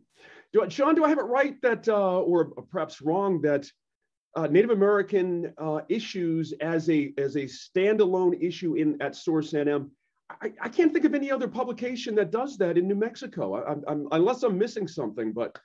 [0.54, 3.70] Do, Shaun, do I have it right that, uh, or perhaps wrong, that
[4.36, 9.90] uh, Native American uh, issues as a as a standalone issue in at Source NM?
[10.42, 13.56] I, I can't think of any other publication that does that in New Mexico.
[13.56, 15.58] I, I'm, unless I'm missing something, but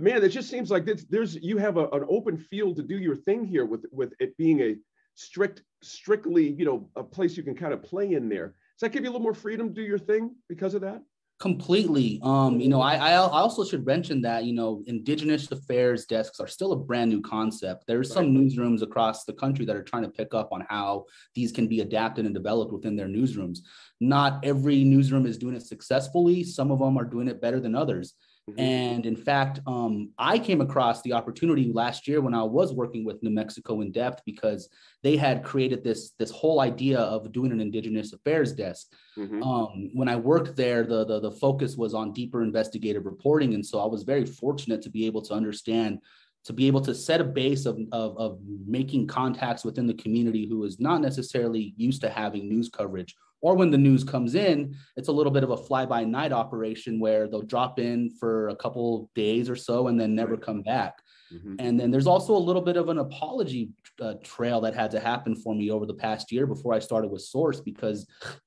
[0.00, 3.16] man, it just seems like there's you have a, an open field to do your
[3.16, 4.76] thing here with with it being a
[5.14, 8.48] strict, strictly, you know, a place you can kind of play in there.
[8.48, 11.02] Does that give you a little more freedom to do your thing because of that?
[11.40, 12.20] Completely.
[12.22, 16.46] Um, you know, I, I also should mention that, you know, Indigenous affairs desks are
[16.46, 17.84] still a brand new concept.
[17.86, 21.50] There's some newsrooms across the country that are trying to pick up on how these
[21.50, 23.58] can be adapted and developed within their newsrooms.
[24.00, 26.44] Not every newsroom is doing it successfully.
[26.44, 28.14] Some of them are doing it better than others.
[28.50, 28.60] Mm-hmm.
[28.60, 33.02] And in fact, um, I came across the opportunity last year when I was working
[33.02, 34.68] with New Mexico in depth because
[35.02, 38.88] they had created this this whole idea of doing an Indigenous Affairs desk.
[39.16, 39.42] Mm-hmm.
[39.42, 43.64] Um, when I worked there, the, the the focus was on deeper investigative reporting, and
[43.64, 46.00] so I was very fortunate to be able to understand
[46.44, 50.46] to be able to set a base of, of, of making contacts within the community
[50.46, 54.74] who is not necessarily used to having news coverage or when the news comes in,
[54.96, 58.48] it's a little bit of a fly by night operation where they'll drop in for
[58.48, 60.42] a couple days or so and then never right.
[60.42, 60.94] come back.
[61.30, 61.56] Mm-hmm.
[61.58, 63.68] And then there's also a little bit of an apology
[64.00, 67.10] uh, trail that had to happen for me over the past year before I started
[67.10, 68.06] with Source because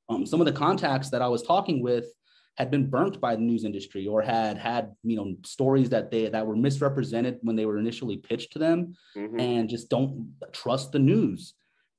[0.10, 2.08] um, some of the contacts that I was talking with
[2.56, 6.28] had been burnt by the news industry or had had you know stories that they
[6.28, 9.40] that were misrepresented when they were initially pitched to them mm-hmm.
[9.40, 11.54] and just don't trust the news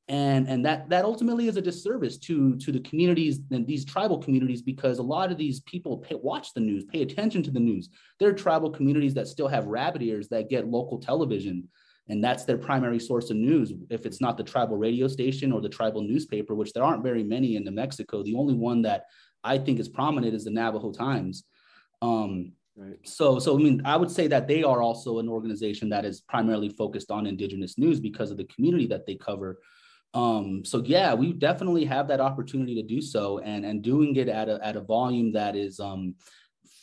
[0.08, 4.18] and and that that ultimately is a disservice to to the communities and these tribal
[4.18, 7.60] communities because a lot of these people pay, watch the news pay attention to the
[7.60, 11.68] news there are tribal communities that still have rabbit ears that get local television
[12.08, 15.60] and that's their primary source of news if it's not the tribal radio station or
[15.60, 19.04] the tribal newspaper which there aren't very many in new mexico the only one that
[19.44, 21.44] i think is prominent is the navajo times
[22.00, 22.96] um, Right.
[23.02, 26.20] So, so I mean, I would say that they are also an organization that is
[26.20, 29.58] primarily focused on indigenous news because of the community that they cover.
[30.14, 34.28] Um, so yeah, we definitely have that opportunity to do so and, and doing it
[34.28, 36.14] at a, at a volume that is um,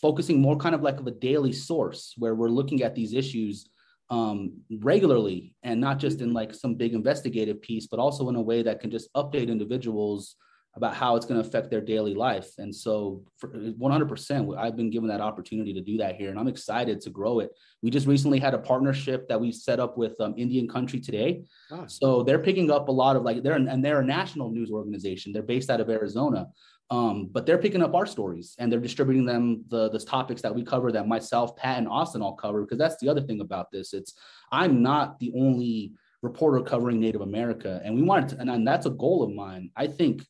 [0.02, 3.70] focusing more kind of like of a daily source where we're looking at these issues
[4.10, 8.42] um, regularly and not just in like some big investigative piece, but also in a
[8.42, 10.36] way that can just update individuals
[10.78, 12.50] about how it's going to affect their daily life.
[12.58, 16.50] And so, for 100%, I've been given that opportunity to do that here, and I'm
[16.50, 17.52] excited to grow it.
[17.82, 21.46] We just recently had a partnership that we set up with um, Indian Country Today.
[21.72, 21.86] Ah.
[21.88, 25.32] So they're picking up a lot of like they're and they're a national news organization.
[25.32, 26.48] They're based out of Arizona,
[26.90, 30.54] um, but they're picking up our stories and they're distributing them the the topics that
[30.54, 32.62] we cover that myself, Pat, and Austin all cover.
[32.62, 33.94] Because that's the other thing about this.
[33.94, 34.14] It's
[34.52, 38.88] I'm not the only reporter covering Native America, and we wanted to, and, and that's
[38.88, 39.72] a goal of mine.
[39.76, 40.26] I think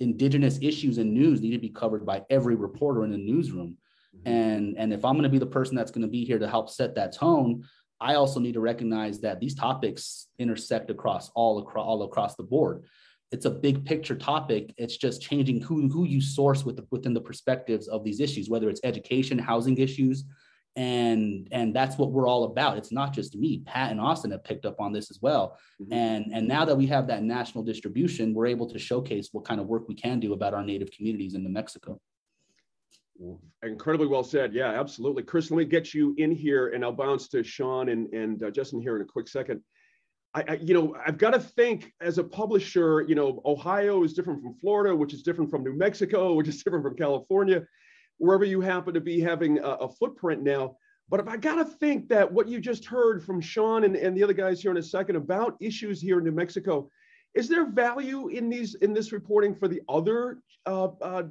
[0.00, 3.76] indigenous issues and news need to be covered by every reporter in the newsroom.
[4.16, 4.32] Mm-hmm.
[4.32, 6.48] And, and if I'm going to be the person that's going to be here to
[6.48, 7.64] help set that tone,
[8.00, 12.42] I also need to recognize that these topics intersect across all across all across the
[12.42, 12.84] board.
[13.30, 14.74] It's a big picture topic.
[14.76, 18.48] It's just changing who, who you source with the, within the perspectives of these issues,
[18.48, 20.24] whether it's education, housing issues,
[20.76, 22.78] and and that's what we're all about.
[22.78, 23.62] It's not just me.
[23.66, 25.58] Pat and austin have picked up on this as well.
[25.80, 25.92] Mm-hmm.
[25.92, 29.60] and and now that we have that national distribution we're able to showcase what kind
[29.60, 32.00] of work we can do about our native communities in new mexico.
[33.62, 34.54] Incredibly well said.
[34.54, 35.24] Yeah absolutely.
[35.24, 38.50] Chris let me get you in here and i'll bounce to shaun and and uh,
[38.50, 39.60] justin here in a quick second.
[40.32, 44.12] I, I, you know, I've got to think as a publisher, you know, Ohio is
[44.12, 47.64] different from Florida, which is different from New Mexico, which is different from California
[48.20, 50.76] wherever you happen to be having a, a footprint now.
[51.08, 54.16] But if I got to think that what you just heard from Shaun and, and
[54.16, 56.88] the other guys here in a second about issues here in New Mexico,
[57.34, 61.22] is there value in these in this reporting for the other uh, uh,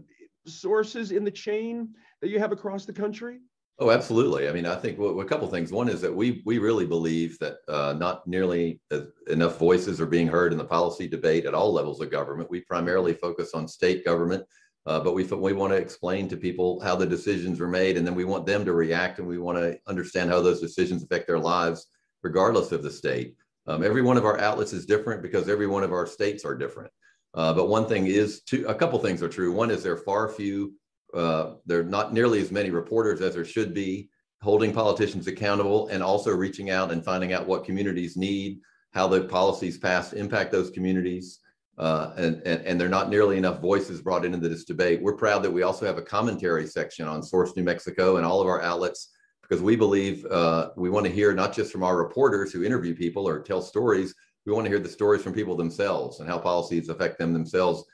[0.45, 1.89] sources in the chain
[2.21, 3.39] that you have across the country?
[3.81, 4.49] Oh, absolutely.
[4.49, 5.71] I mean, I think well, a couple things.
[5.71, 8.81] One is that we we really believe that uh, not nearly
[9.27, 12.49] enough voices are being heard in the policy debate at all levels of government.
[12.49, 14.43] We primarily focus on state government
[14.89, 18.05] uh, but we we want to explain to people how the decisions were made, and
[18.07, 21.27] then we want them to react, and we want to understand how those decisions affect
[21.27, 21.87] their lives,
[22.23, 23.35] regardless of the state.
[23.67, 26.55] Um, every one of our outlets is different because every one of our states are
[26.55, 26.91] different.
[27.35, 29.51] Uh, but one thing is, two, a couple things are true.
[29.53, 30.73] One is there are far few,
[31.13, 34.09] uh, there are not nearly as many reporters as there should be
[34.41, 38.59] holding politicians accountable, and also reaching out and finding out what communities need,
[38.93, 41.41] how the policies passed impact those communities.
[41.79, 45.01] Uh, and, and, and there are not nearly enough voices brought into this debate.
[45.01, 48.41] We're proud that we also have a commentary section on Source New Mexico and all
[48.41, 49.11] of our outlets
[49.41, 52.93] because we believe uh, we want to hear not just from our reporters who interview
[52.93, 54.13] people or tell stories,
[54.45, 57.85] we want to hear the stories from people themselves and how policies affect them themselves.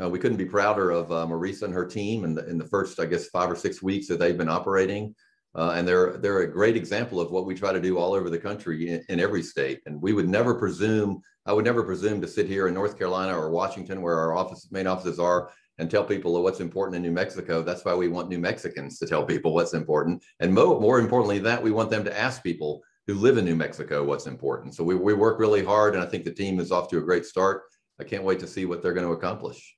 [0.00, 2.66] Uh, we couldn't be prouder of uh, Marisa and her team in the, in the
[2.66, 5.14] first, I guess, five or six weeks that they've been operating.
[5.54, 8.30] Uh, and they're they're a great example of what we try to do all over
[8.30, 9.80] the country in, in, every state.
[9.86, 13.36] And we would never presume, I would never presume to sit here in North Carolina
[13.36, 17.10] or Washington, where our office main offices are, and tell people what's important in New
[17.10, 17.62] Mexico.
[17.62, 20.22] That's why we want New Mexicans to tell people what's important.
[20.38, 23.44] And more, more importantly than that, we want them to ask people who live in
[23.44, 24.76] New Mexico what's important.
[24.76, 27.02] So we, we work really hard, and I think the team is off to a
[27.02, 27.62] great start.
[27.98, 29.76] I can't wait to see what they're going to accomplish.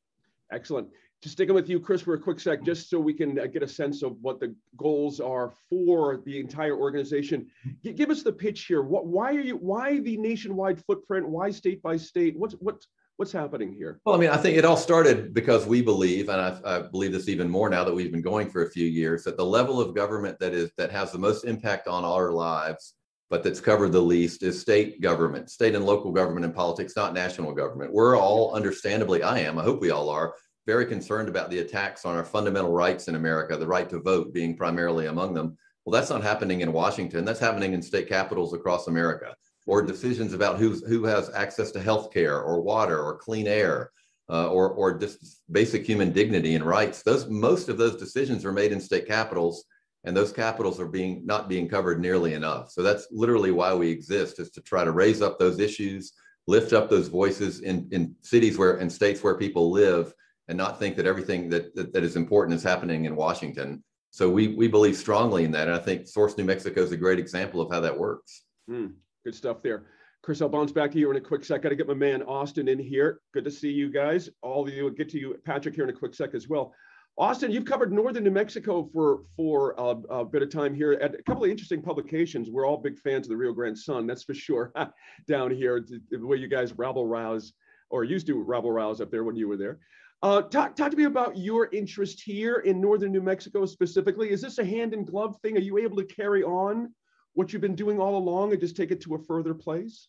[0.52, 0.88] Excellent
[1.22, 3.62] just sticking with you, Chris, for a quick sec, just so we can uh, get
[3.62, 7.46] a sense of what the goals are for the entire organization.
[7.84, 8.82] G- give us the pitch here.
[8.82, 9.56] What, why are you?
[9.56, 11.28] Why the nationwide footprint?
[11.28, 12.36] Why state by state?
[12.36, 12.84] What's what?
[13.18, 14.00] What's happening here?
[14.04, 17.12] Well, I mean, I think it all started because we believe, and I, I, believe
[17.12, 19.80] this even more now that we've been going for a few years, that the level
[19.80, 22.94] of government that is that has the most impact on our lives,
[23.30, 27.14] but that's covered the least, is state government, state and local government and politics, not
[27.14, 27.92] national government.
[27.92, 30.34] We're all, understandably, I am, I hope we all are,
[30.66, 34.32] very concerned about the attacks on our fundamental rights in America, the right to vote
[34.32, 35.56] being primarily among them.
[35.84, 37.24] Well, that's not happening in Washington.
[37.24, 39.34] That's happening in state capitals across America
[39.66, 43.90] or decisions about who's, who has access to health care or water or clean air
[44.30, 47.02] uh, or, or just basic human dignity and rights.
[47.02, 49.64] Those, most of those decisions are made in state capitals
[50.04, 52.70] and those capitals are being not being covered nearly enough.
[52.70, 56.12] So that's literally why we exist is to try to raise up those issues,
[56.46, 60.12] lift up those voices in, in cities where and states where people live
[60.52, 63.82] and not think that everything that, that, that is important is happening in Washington.
[64.10, 65.66] So we, we believe strongly in that.
[65.66, 68.42] And I think Source New Mexico is a great example of how that works.
[68.70, 68.92] Mm.
[69.24, 69.86] Good stuff there.
[70.22, 71.62] Chris, I'll bounce back to you in a quick sec.
[71.62, 73.20] Got to get my man Austin in here.
[73.32, 74.28] Good to see you guys.
[74.42, 74.90] All of you.
[74.90, 76.74] Get to you, Patrick, here in a quick sec as well.
[77.16, 81.14] Austin, you've covered northern New Mexico for for a, a, bit of time here at
[81.14, 82.50] a couple of interesting publications.
[82.50, 84.70] We're all big fans of the Rio Grande Sun, that's for sure.
[85.28, 87.54] Down here, the way you guys rabble rouse
[87.92, 89.78] or used to rabble rouse up there when you were there.
[90.22, 94.30] Uh, talk, talk to me about your interest here in northern New Mexico specifically.
[94.30, 95.56] Is this a hand in glove thing?
[95.56, 96.94] Are you able to carry on
[97.34, 100.08] what you've been doing all along and just take it to a further place?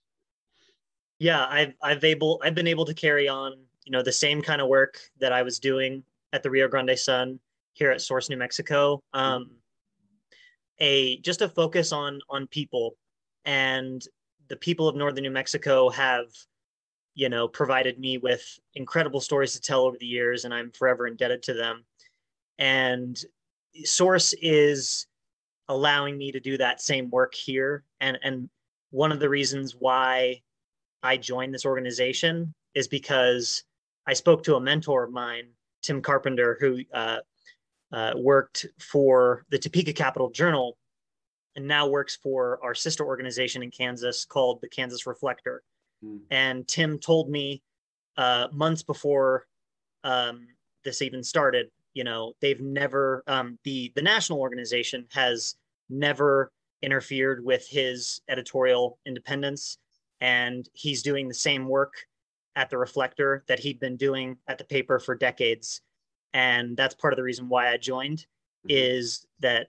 [1.17, 3.53] Yeah, I've I've able I've been able to carry on,
[3.85, 6.97] you know, the same kind of work that I was doing at the Rio Grande
[6.97, 7.39] Sun
[7.73, 9.01] here at Source New Mexico.
[9.13, 9.51] Um,
[10.79, 12.97] a just a focus on on people
[13.45, 14.03] and
[14.49, 16.25] the people of northern New Mexico have
[17.15, 18.43] you know provided me with
[18.75, 21.85] incredible stories to tell over the years and I'm forever indebted to them.
[22.59, 23.19] And
[23.83, 25.07] Source is
[25.69, 27.83] allowing me to do that same work here.
[27.99, 28.49] And and
[28.91, 30.41] one of the reasons why
[31.01, 33.63] I joined this organization is because
[34.05, 35.47] I spoke to a mentor of mine,
[35.81, 37.19] Tim Carpenter, who uh,
[37.91, 40.77] uh, worked for the Topeka Capital Journal
[41.55, 45.63] and now works for our sister organization in Kansas called the Kansas Reflector.
[46.03, 46.19] Mm.
[46.31, 47.61] And Tim told me
[48.17, 49.45] uh, months before
[50.03, 50.47] um,
[50.83, 55.55] this even started you know they've never um, the the national organization has
[55.89, 56.51] never
[56.81, 59.77] interfered with his editorial independence
[60.21, 61.93] and he's doing the same work
[62.55, 65.81] at the reflector that he'd been doing at the paper for decades
[66.33, 68.69] and that's part of the reason why i joined mm-hmm.
[68.69, 69.67] is that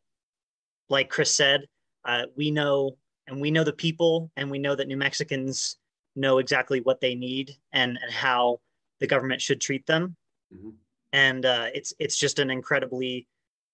[0.88, 1.66] like chris said
[2.04, 5.76] uh, we know and we know the people and we know that new mexicans
[6.16, 8.60] know exactly what they need and, and how
[9.00, 10.16] the government should treat them
[10.54, 10.70] mm-hmm
[11.14, 13.26] and uh, it's it's just an incredibly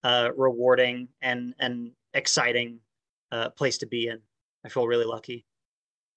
[0.05, 2.79] uh, rewarding and and exciting
[3.33, 4.19] uh, place to be in.
[4.65, 5.47] I feel really lucky.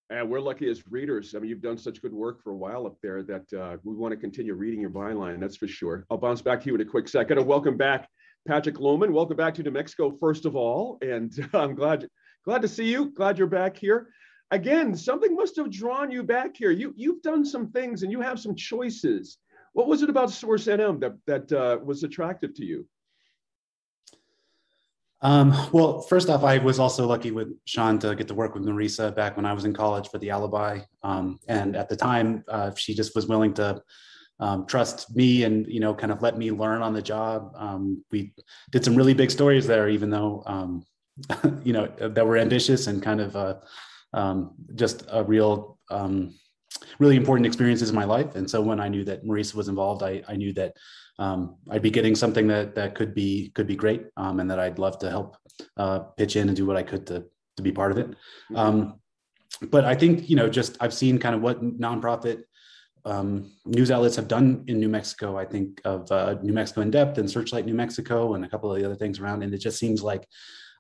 [0.10, 1.34] And we're lucky as readers.
[1.34, 3.96] I mean, you've done such good work for a while up there that uh, we
[3.96, 5.40] want to continue reading your byline.
[5.40, 6.06] That's for sure.
[6.12, 7.38] I'll bounce back to you in a quick second.
[7.38, 8.10] And welcome back,
[8.46, 9.12] Patrick Lohmann.
[9.12, 10.98] Welcome back to New Mexico, first of all.
[11.02, 12.06] And I'm glad
[12.44, 13.12] glad to see you.
[13.12, 14.10] Glad you're back here.
[14.54, 16.72] Again, something must have drawn you back here.
[16.72, 19.40] You you've done some things and you have some choices
[19.74, 22.88] what was it about Source NM that that uh, was attractive to you?
[25.22, 28.64] Um, well, first off, I was also lucky with Shaun to get to work with
[28.64, 32.44] Marisa back when I was in college for the Alibi, um, and at the time,
[32.48, 33.82] uh, she just was willing to
[34.40, 37.52] um, trust me and you know kind of let me learn on the job.
[37.56, 38.34] Um, we
[38.72, 40.84] did some really big stories there, even though um,
[41.64, 43.56] you know that were ambitious and kind of uh,
[44.14, 45.80] um, just a real
[47.00, 48.36] really important experiences in my life.
[48.36, 50.76] And so when I knew that Marisa was involved, I, I knew that
[51.20, 54.60] um, I'd be getting something that that could be could be great, um, and that
[54.60, 55.38] I'd love to help
[55.78, 57.26] uh, pitch in and do what I could to
[57.58, 58.08] to be part of it.
[58.10, 58.56] Mm-hmm.
[58.56, 59.00] Um,
[59.70, 62.44] but I think you know, just I've seen kind of what nonprofit
[63.06, 65.38] um, news outlets have done in New Mexico.
[65.38, 68.72] I think of uh, New Mexico in Depth and Searchlight New Mexico and a couple
[68.72, 70.28] of the other things around, and it just seems like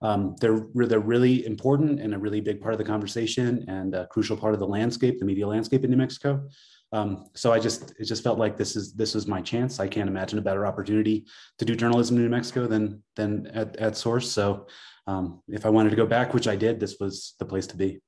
[0.04, 4.06] um, they're they're really important and a really big part of the conversation and a
[4.08, 6.47] crucial part of the landscape, the media landscape in New Mexico.
[6.91, 9.80] Um, so I just it just felt like this is this was my chance.
[9.80, 11.26] I can't imagine a better opportunity
[11.58, 14.30] to do journalism in New Mexico than than at, at Source.
[14.30, 14.68] So
[15.08, 17.78] um, if I wanted to go back, which I did, this was the place to
[17.78, 17.99] be.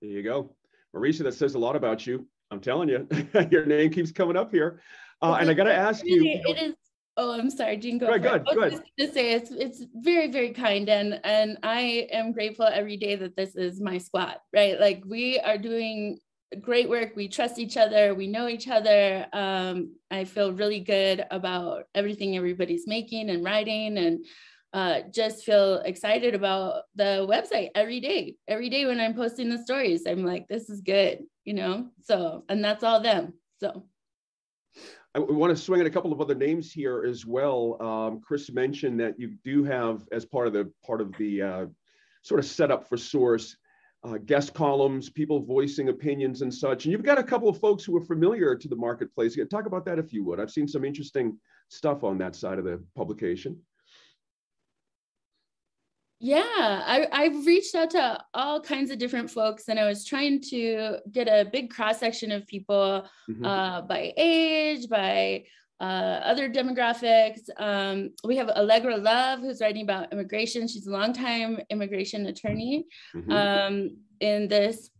[0.00, 0.54] There you go,
[0.94, 1.24] Marisa.
[1.24, 2.26] That says a lot about you.
[2.52, 3.06] I'm telling you,
[3.50, 4.80] your name keeps coming up here.
[5.22, 6.74] Uh, and I got to ask you, you it is
[7.20, 7.98] Oh, I'm sorry, Gene.
[7.98, 8.46] Go, go ahead.
[8.54, 8.82] Go ahead.
[8.98, 13.36] To say it's it's very very kind, and and I am grateful every day that
[13.36, 14.36] this is my squad.
[14.54, 16.18] Right, like we are doing
[16.62, 17.14] great work.
[17.14, 18.14] We trust each other.
[18.14, 19.26] We know each other.
[19.34, 24.24] Um, I feel really good about everything everybody's making and writing, and
[24.72, 28.36] uh, just feel excited about the website every day.
[28.48, 31.90] Every day when I'm posting the stories, I'm like, this is good, you know.
[32.02, 33.34] So, and that's all them.
[33.58, 33.84] So
[35.14, 37.82] I want to swing in a couple of other names here as well.
[37.82, 41.66] Um, Chris mentioned that you do have, as part of the part of the uh,
[42.22, 43.56] sort of setup for Source,
[44.04, 46.84] uh, guest columns, people voicing opinions and such.
[46.84, 49.36] And you've got a couple of folks who are familiar to the marketplace.
[49.50, 50.38] Talk about that if you would.
[50.38, 51.36] I've seen some interesting
[51.68, 53.58] stuff on that side of the publication.
[56.22, 60.42] Yeah, I, I've reached out to all kinds of different folks and I was trying
[60.50, 63.42] to get a big cross section of people mm-hmm.
[63.42, 65.44] uh, by age, by
[65.80, 67.48] uh, other demographics.
[67.56, 70.68] Um, we have Allegra Love, who's writing about immigration.
[70.68, 72.84] She's a longtime immigration attorney
[73.16, 73.32] mm-hmm.
[73.32, 74.90] um, in this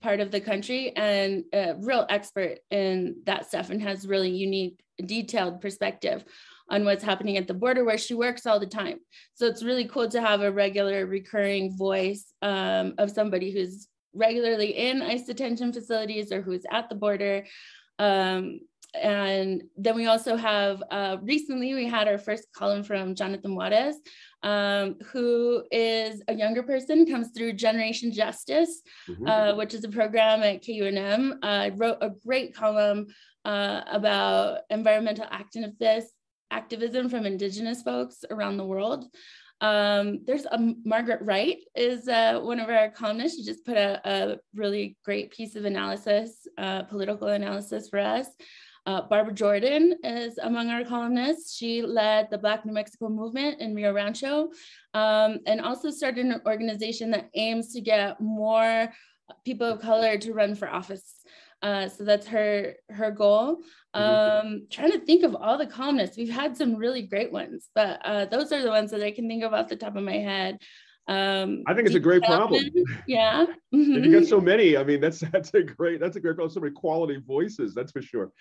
[0.00, 4.78] part of the country and a real expert in that stuff and has really unique,
[5.04, 6.24] detailed perspective
[6.70, 8.98] on what's happening at the border where she works all the time.
[9.34, 14.76] So it's really cool to have a regular recurring voice um, of somebody who's regularly
[14.76, 17.44] in ICE detention facilities or who's at the border.
[17.98, 18.60] Um,
[18.94, 23.96] and then we also have uh, recently we had our first column from Jonathan Juarez,
[24.42, 29.26] um, who is a younger person, comes through Generation Justice, mm-hmm.
[29.26, 31.38] uh, which is a program at KUNM.
[31.42, 33.08] I uh, wrote a great column
[33.44, 36.17] uh, about environmental activists
[36.50, 39.06] activism from indigenous folks around the world.
[39.60, 43.38] Um, there's a Margaret Wright is uh, one of our columnists.
[43.38, 48.28] She just put a, a really great piece of analysis, uh, political analysis for us.
[48.86, 51.54] Uh, Barbara Jordan is among our columnists.
[51.54, 54.50] She led the Black New Mexico movement in Rio Rancho
[54.94, 58.88] um, and also started an organization that aims to get more
[59.44, 61.16] people of color to run for office.
[61.62, 63.56] Uh, so that's her her goal.
[63.94, 64.46] Mm-hmm.
[64.48, 66.16] Um, trying to think of all the columnists.
[66.16, 69.28] We've had some really great ones, but uh, those are the ones that I can
[69.28, 70.58] think of off the top of my head.
[71.08, 72.64] Um, I think it's a great problem.
[73.06, 73.46] Yeah.
[73.74, 74.04] Mm-hmm.
[74.04, 74.78] you got so many.
[74.78, 76.52] I mean, that's that's a great that's a great problem.
[76.52, 77.74] So many quality voices.
[77.74, 78.32] That's for sure.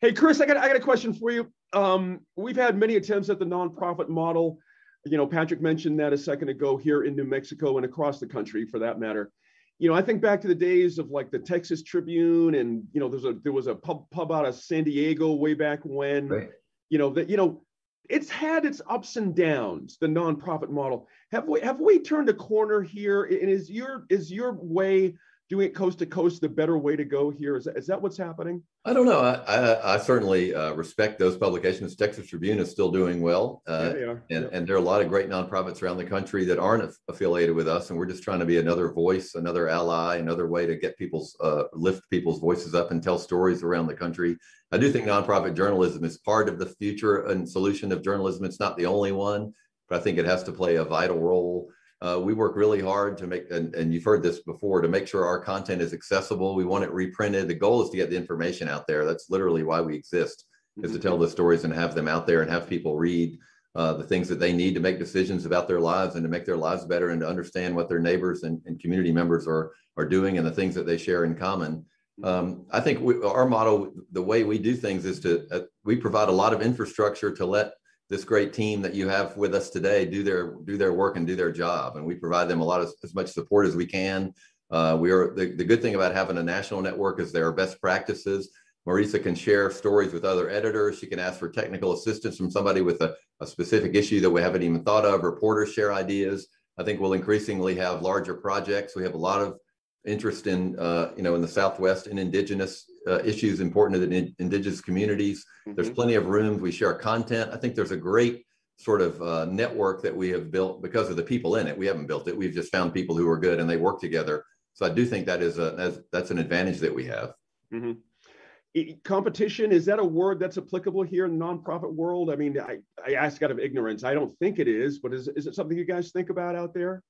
[0.00, 1.52] Hey, Chris, I got I got a question for you.
[1.72, 4.58] Um, we've had many attempts at the nonprofit model.
[5.04, 8.26] You know, Patrick mentioned that a second ago here in New Mexico and across the
[8.26, 9.32] country, for that matter
[9.78, 13.00] you know, I think back to the days of like the Texas Tribune, and you
[13.00, 16.28] know, there's a there was a pub pub out of San Diego way back when.
[16.28, 16.50] Right.
[16.88, 17.62] You know that you know,
[18.08, 19.98] it's had its ups and downs.
[20.00, 21.08] The nonprofit model.
[21.32, 23.24] Have we have we turned a corner here?
[23.24, 25.14] And is your is your way
[25.48, 27.56] doing it coast to coast the better way to go here?
[27.56, 28.62] Is that, is that what's happening?
[28.84, 29.20] I don't know.
[29.20, 31.94] I, I, I certainly uh, respect those publications.
[31.94, 33.62] Texas Tribune is still doing well.
[33.66, 34.48] Uh, yeah, and, yeah.
[34.52, 37.68] and there are a lot of great nonprofits around the country that aren't affiliated with
[37.68, 37.90] us.
[37.90, 41.36] And we're just trying to be another voice, another ally, another way to get people's,
[41.40, 44.36] uh, lift people's voices up and tell stories around the country.
[44.72, 48.44] I do think nonprofit journalism is part of the future and solution of journalism.
[48.44, 49.54] It's not the only one,
[49.88, 51.68] but I think it has to play a vital role
[52.02, 55.08] uh, we work really hard to make, and, and you've heard this before, to make
[55.08, 56.54] sure our content is accessible.
[56.54, 57.48] We want it reprinted.
[57.48, 59.04] The goal is to get the information out there.
[59.04, 60.44] That's literally why we exist,
[60.82, 63.38] is to tell the stories and have them out there and have people read
[63.74, 66.44] uh, the things that they need to make decisions about their lives and to make
[66.44, 70.06] their lives better and to understand what their neighbors and, and community members are are
[70.06, 71.84] doing and the things that they share in common.
[72.22, 75.96] Um, I think we, our model, the way we do things, is to uh, we
[75.96, 77.72] provide a lot of infrastructure to let
[78.08, 81.26] this great team that you have with us today do their do their work and
[81.26, 81.96] do their job.
[81.96, 84.32] And we provide them a lot of as much support as we can.
[84.70, 87.52] Uh, we are the, the good thing about having a national network is there are
[87.52, 88.50] best practices.
[88.86, 90.98] Marisa can share stories with other editors.
[90.98, 94.40] She can ask for technical assistance from somebody with a, a specific issue that we
[94.40, 95.24] haven't even thought of.
[95.24, 96.46] Reporters share ideas.
[96.78, 98.94] I think we'll increasingly have larger projects.
[98.94, 99.58] We have a lot of
[100.04, 104.34] interest in uh, you know in the southwest in indigenous uh, issues important to the
[104.38, 105.44] indigenous communities.
[105.66, 105.76] Mm-hmm.
[105.76, 106.60] There's plenty of rooms.
[106.60, 107.50] We share content.
[107.52, 108.44] I think there's a great
[108.78, 111.76] sort of uh, network that we have built because of the people in it.
[111.76, 112.36] We haven't built it.
[112.36, 114.44] We've just found people who are good and they work together.
[114.74, 117.32] So I do think that is a that's an advantage that we have.
[117.72, 118.90] Mm-hmm.
[119.02, 122.30] competition is that a word that's applicable here in the nonprofit world?
[122.30, 124.04] I mean, I, I ask out of ignorance.
[124.04, 126.74] I don't think it is, but is, is it something you guys think about out
[126.74, 127.02] there?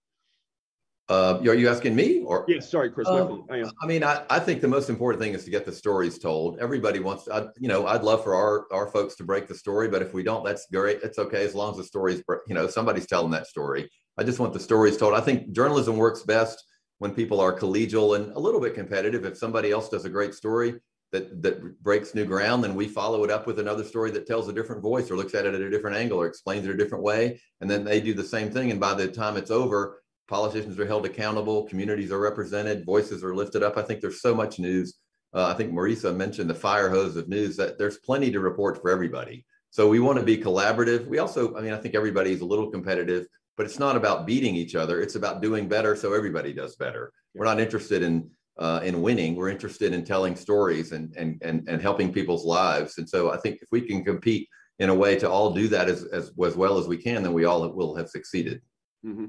[1.09, 2.44] Uh, are you asking me or?
[2.48, 3.07] Yes, sorry, Chris.
[3.07, 3.70] Uh, I am.
[3.80, 6.59] I mean, I, I think the most important thing is to get the stories told.
[6.59, 9.88] Everybody wants, I, you know, I'd love for our our folks to break the story,
[9.88, 11.00] but if we don't, that's great.
[11.04, 13.88] It's okay as long as the stories, you know, somebody's telling that story.
[14.18, 15.14] I just want the stories told.
[15.14, 16.64] I think journalism works best
[16.98, 19.24] when people are collegial and a little bit competitive.
[19.24, 20.74] If somebody else does a great story
[21.12, 24.48] that that breaks new ground, then we follow it up with another story that tells
[24.48, 26.76] a different voice or looks at it at a different angle or explains it a
[26.76, 28.72] different way, and then they do the same thing.
[28.72, 33.35] And by the time it's over politicians are held accountable, communities are represented, voices are
[33.35, 33.77] lifted up.
[33.77, 34.99] I think there's so much news.
[35.35, 38.81] Uh, I think Marisa mentioned the fire hose of news that there's plenty to report
[38.81, 39.45] for everybody.
[39.70, 41.07] So we want to be collaborative.
[41.07, 44.57] We also, I mean, I think everybody's a little competitive, but it's not about beating
[44.57, 45.01] each other.
[45.01, 47.12] It's about doing better so everybody does better.
[47.35, 49.35] We're not interested in uh, in winning.
[49.35, 52.99] We're interested in telling stories and, and, and, and helping people's lives.
[52.99, 54.49] And so I think if we can compete
[54.79, 57.33] in a way to all do that as, as, as well as we can, then
[57.33, 58.62] we all will have succeeded.
[59.05, 59.27] Mm-hmm.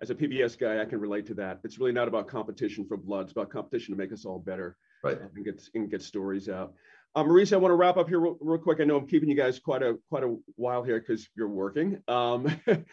[0.00, 1.60] As a PBS guy, I can relate to that.
[1.64, 3.22] It's really not about competition for blood.
[3.22, 4.76] It's about competition to make us all better.
[5.02, 5.18] Right.
[5.20, 6.74] And get, and get stories out.
[7.14, 8.80] Uh, Marisa, I want to wrap up here real, real, quick.
[8.80, 12.00] I know I'm keeping you guys quite a quite a while here because you're working.
[12.06, 12.48] Um,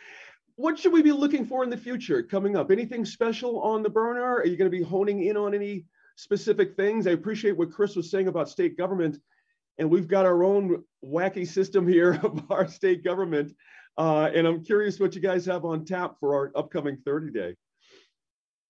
[0.55, 2.71] what should we be looking for in the future coming up?
[2.71, 4.37] Anything special on the burner?
[4.37, 5.85] Are you going to be honing in on any
[6.15, 7.07] specific things?
[7.07, 9.17] I appreciate what Chris was saying about state government,
[9.77, 13.53] and we've got our own wacky system here of our state government.
[13.97, 17.55] Uh, and I'm curious what you guys have on tap for our upcoming 30 day.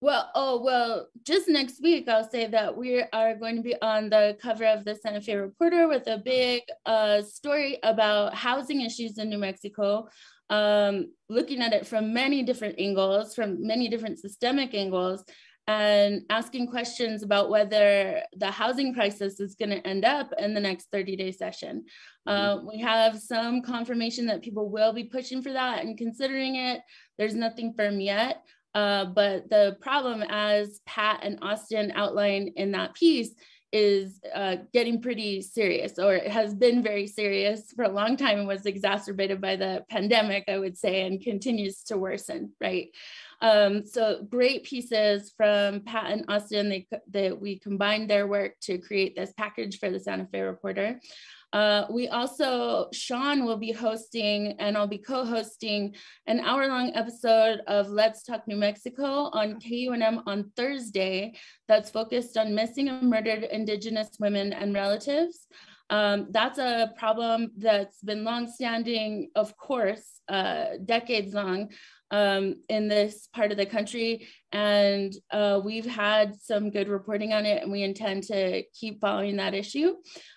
[0.02, 4.10] Well, oh, well, just next week, I'll say that we are going to be on
[4.10, 9.16] the cover of the Santa Fe Reporter with a big uh, story about housing issues
[9.16, 10.08] in New Mexico,
[10.50, 15.24] um, looking at it from many different angles, from many different systemic angles,
[15.68, 20.60] and asking questions about whether the housing crisis is going to end up in the
[20.60, 21.84] next 30 day session.
[22.26, 22.30] Mm-hmm.
[22.30, 26.82] Uh, we have some confirmation that people will be pushing for that and considering it.
[27.18, 28.42] There's nothing firm yet.
[28.74, 33.34] Uh, but the problem, as Pat and Austin outlined in that piece,
[33.72, 38.38] is uh, getting pretty serious, or it has been very serious for a long time
[38.38, 42.88] and was exacerbated by the pandemic, I would say, and continues to worsen, right?
[43.40, 46.68] Um, so great pieces from Pat and Austin.
[46.68, 51.00] They, they, we combined their work to create this package for the Santa Fe Reporter.
[51.52, 55.94] Uh, we also, Shaun will be hosting and I'll be co-hosting
[56.26, 61.34] an hour-long episode of Let's Talk New Mexico on KUNM on Thursday
[61.68, 65.46] that's focused on missing and murdered Indigenous women and relatives.
[65.88, 71.70] Um, that's a problem that's been longstanding, of course, uh, decades long
[72.10, 74.28] um, in this part of the country.
[74.52, 79.36] And uh, we've had some good reporting on it, and we intend to keep following
[79.36, 79.94] that issue.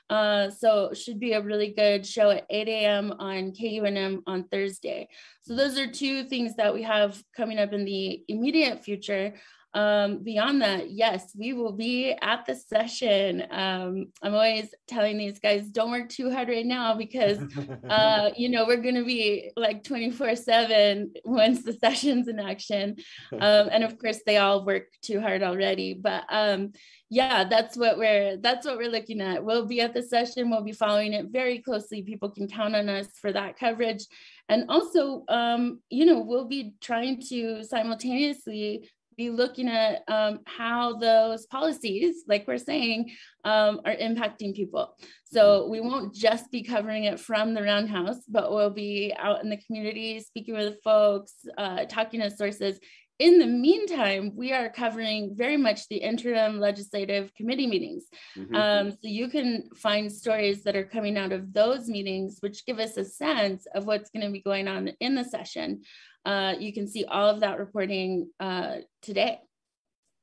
[0.09, 3.13] Uh, so should be a really good show at 8 a.m.
[3.19, 5.07] on KUNM on Thursday.
[5.41, 9.35] So those are two things that we have coming up in the immediate future.
[9.73, 13.45] Um, beyond that, yes, we will be at the session.
[13.51, 17.37] Um, I'm always telling these guys, don't work too hard right now because,
[17.89, 22.95] uh, you know, we're going to be like 24 seven once the session's in action.
[23.31, 26.73] Um, and of course they all work too hard already, but um,
[27.11, 29.43] yeah, that's what we're, that's what we're looking at.
[29.43, 30.49] We'll be at the session.
[30.49, 32.01] We'll be following it very closely.
[32.01, 34.05] People can count on us for that coverage.
[34.47, 38.89] And also, um, you know, we'll be trying to simultaneously
[39.19, 43.11] be looking at um, how those policies, like we're saying,
[43.43, 44.95] um, are impacting people.
[45.25, 49.49] So we won't just be covering it from the roundhouse, but we'll be out in
[49.49, 52.79] the community, speaking with folks, uh, talking to sources.
[53.19, 58.05] In the meantime, we are covering very much the interim legislative committee meetings.
[58.37, 58.55] Mm-hmm.
[58.55, 62.79] Um, so you can find stories that are coming out of those meetings, which give
[62.79, 65.81] us a sense of what's going to be going on in the session
[66.25, 69.39] uh, you can see all of that reporting uh, today.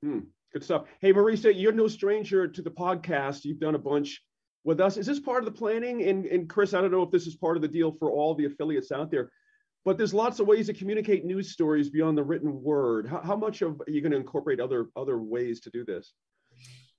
[0.02, 0.20] Hmm,
[0.52, 0.84] good stuff.
[1.00, 3.44] Hey, Marisa, you're no stranger to the podcast.
[3.44, 4.22] You've done a bunch
[4.64, 4.96] with us.
[4.96, 6.02] Is this part of the planning?
[6.02, 8.34] And, and Chris, I don't know if this is part of the deal for all
[8.34, 9.30] the affiliates out there,
[9.86, 13.06] but there's lots of ways to communicate news stories beyond the written word.
[13.06, 16.12] How, how much of are you going to incorporate other other ways to do this?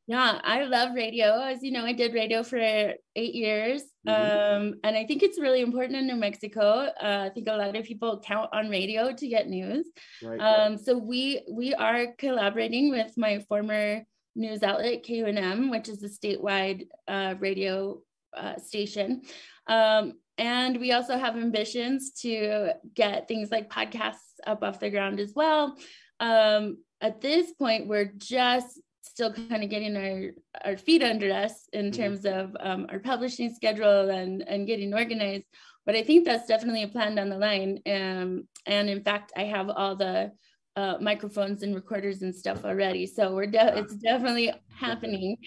[0.08, 1.42] Yeah, I love radio.
[1.42, 3.84] As you know, I did radio for eight years.
[4.08, 4.56] Mm-hmm.
[4.56, 6.88] Um, and I think it's really important in New Mexico.
[7.04, 9.86] Uh, I think a lot of people count on radio to get news.
[10.24, 10.78] Right, um.
[10.78, 16.88] So we we are collaborating with my former news outlet, KUNM, which is a statewide
[17.10, 18.00] uh, radio
[18.34, 19.24] uh, station.
[19.68, 25.20] Um, and we also have ambitions to get things like podcasts up off the ground
[25.20, 25.76] as well.
[26.20, 30.32] Um, at this point, we're just still kind of getting our,
[30.64, 32.02] our feet under us in mm-hmm.
[32.02, 35.46] terms of um, our publishing schedule and, and getting organized.
[35.86, 37.80] But I think that's definitely a plan down the line.
[37.88, 40.34] Um, and in fact, I have all the
[40.76, 43.08] uh, microphones and recorders and stuff already.
[43.08, 45.38] So we're de- it's definitely happening.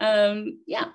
[0.00, 0.86] Um, yeah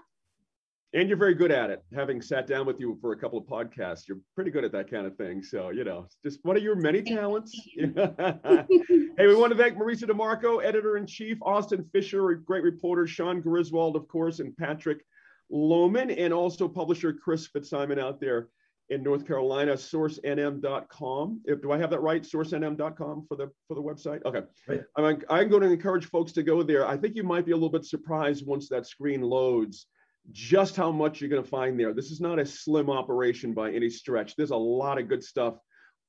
[0.96, 1.84] and you're very good at it.
[1.93, 4.89] Having sat down with you for a couple of podcasts, you're pretty good at that
[4.89, 5.43] kind of thing.
[5.43, 7.54] So, you know, just one of your many talents.
[7.76, 13.41] hey, we want to thank Marisa DeMarco, editor in chief, Austin Fisher, great reporter, Shaun
[13.41, 15.06] Griswold, of course, and Patrick
[15.52, 18.48] Lohmann, and also publisher Chris Fitzsimon out there
[18.89, 21.41] in North Carolina, sourcenm.com.
[21.43, 22.24] If, do I have that right?
[22.24, 24.24] Sourcenm.com for the for the website.
[24.24, 24.43] Okay.
[24.66, 24.82] Right.
[24.96, 26.88] I'm, I'm going to encourage folks to go there.
[26.88, 29.88] I think you might be a little bit surprised once that screen loads
[30.32, 31.93] just how much you're going to find there.
[31.93, 34.36] This is not a slim operation by any stretch.
[34.36, 35.57] There's a lot of good stuff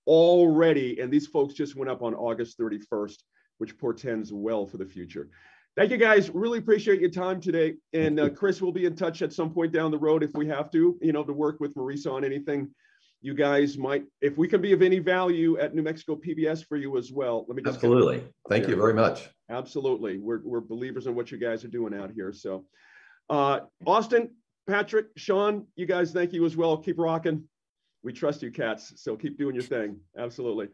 [0.07, 1.01] already.
[1.01, 3.17] And these folks just went up on August 31st,
[3.59, 5.29] which portends well for the future.
[5.77, 6.31] Thank you guys.
[6.31, 7.75] Really appreciate your time today.
[7.93, 10.47] And uh, Chris will be in touch at some point down the road if we
[10.49, 12.71] have to, you know, to work with Marisa on anything
[13.21, 16.77] you guys might, if we can be of any value at New Mexico PBS for
[16.77, 17.45] you as well.
[17.49, 18.23] Let me just absolutely.
[18.49, 19.29] Thank you very much.
[19.51, 20.19] Absolutely.
[20.19, 22.33] We're, we're believers in what you guys are doing out here.
[22.33, 22.65] So,
[23.31, 24.31] uh, Austin,
[24.67, 26.77] Patrick, Shaun, you guys, thank you as well.
[26.77, 27.45] Keep rocking.
[28.03, 28.93] We trust you, cats.
[28.97, 29.99] So keep doing your thing.
[30.17, 30.67] Absolutely.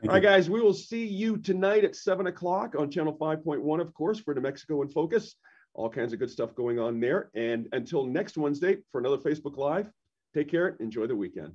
[0.00, 0.28] Thank All right, you.
[0.28, 4.34] guys, we will see you tonight at seven o'clock on channel 5.1, of course, for
[4.34, 5.36] New Mexico in Focus.
[5.74, 7.30] All kinds of good stuff going on there.
[7.34, 9.90] And until next Wednesday for another Facebook Live,
[10.34, 10.76] take care.
[10.80, 11.52] Enjoy the weekend.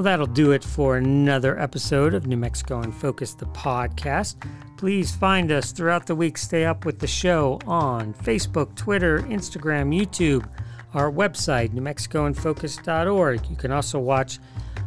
[0.00, 4.36] Well, that'll do it for another episode of New Mexico in Focus, the podcast.
[4.78, 6.38] Please find us throughout the week.
[6.38, 10.48] Stay up with the show on Facebook, Twitter, Instagram, YouTube,
[10.94, 13.50] our website, newmexicoinfocus.org.
[13.50, 14.38] You can also watch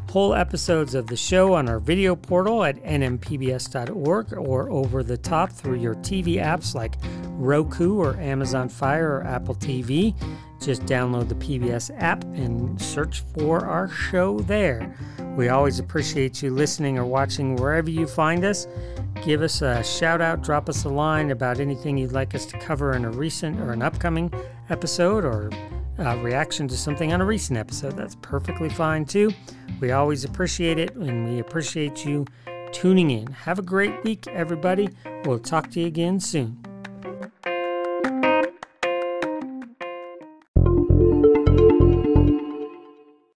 [0.10, 5.52] whole episodes of the show on our video portal at nmpbs.org or over the top
[5.52, 6.96] through your TV apps like
[7.30, 10.16] Roku or Amazon Fire or Apple TV.
[10.66, 14.96] Just download the PBS app and search for our show there.
[15.36, 18.68] We always appreciate you listening or watching wherever you find us.
[19.26, 22.58] Give us a shout out, drop us a line about anything you'd like us to
[22.60, 24.32] cover in a recent or an upcoming
[24.70, 25.50] episode or
[25.98, 27.98] a reaction to something on a recent episode.
[27.98, 29.32] That's perfectly fine too.
[29.80, 32.26] We always appreciate it and we appreciate you
[32.72, 33.28] tuning in.
[33.28, 34.90] Have a great week, everybody.
[35.26, 36.73] We'll talk to you again soon.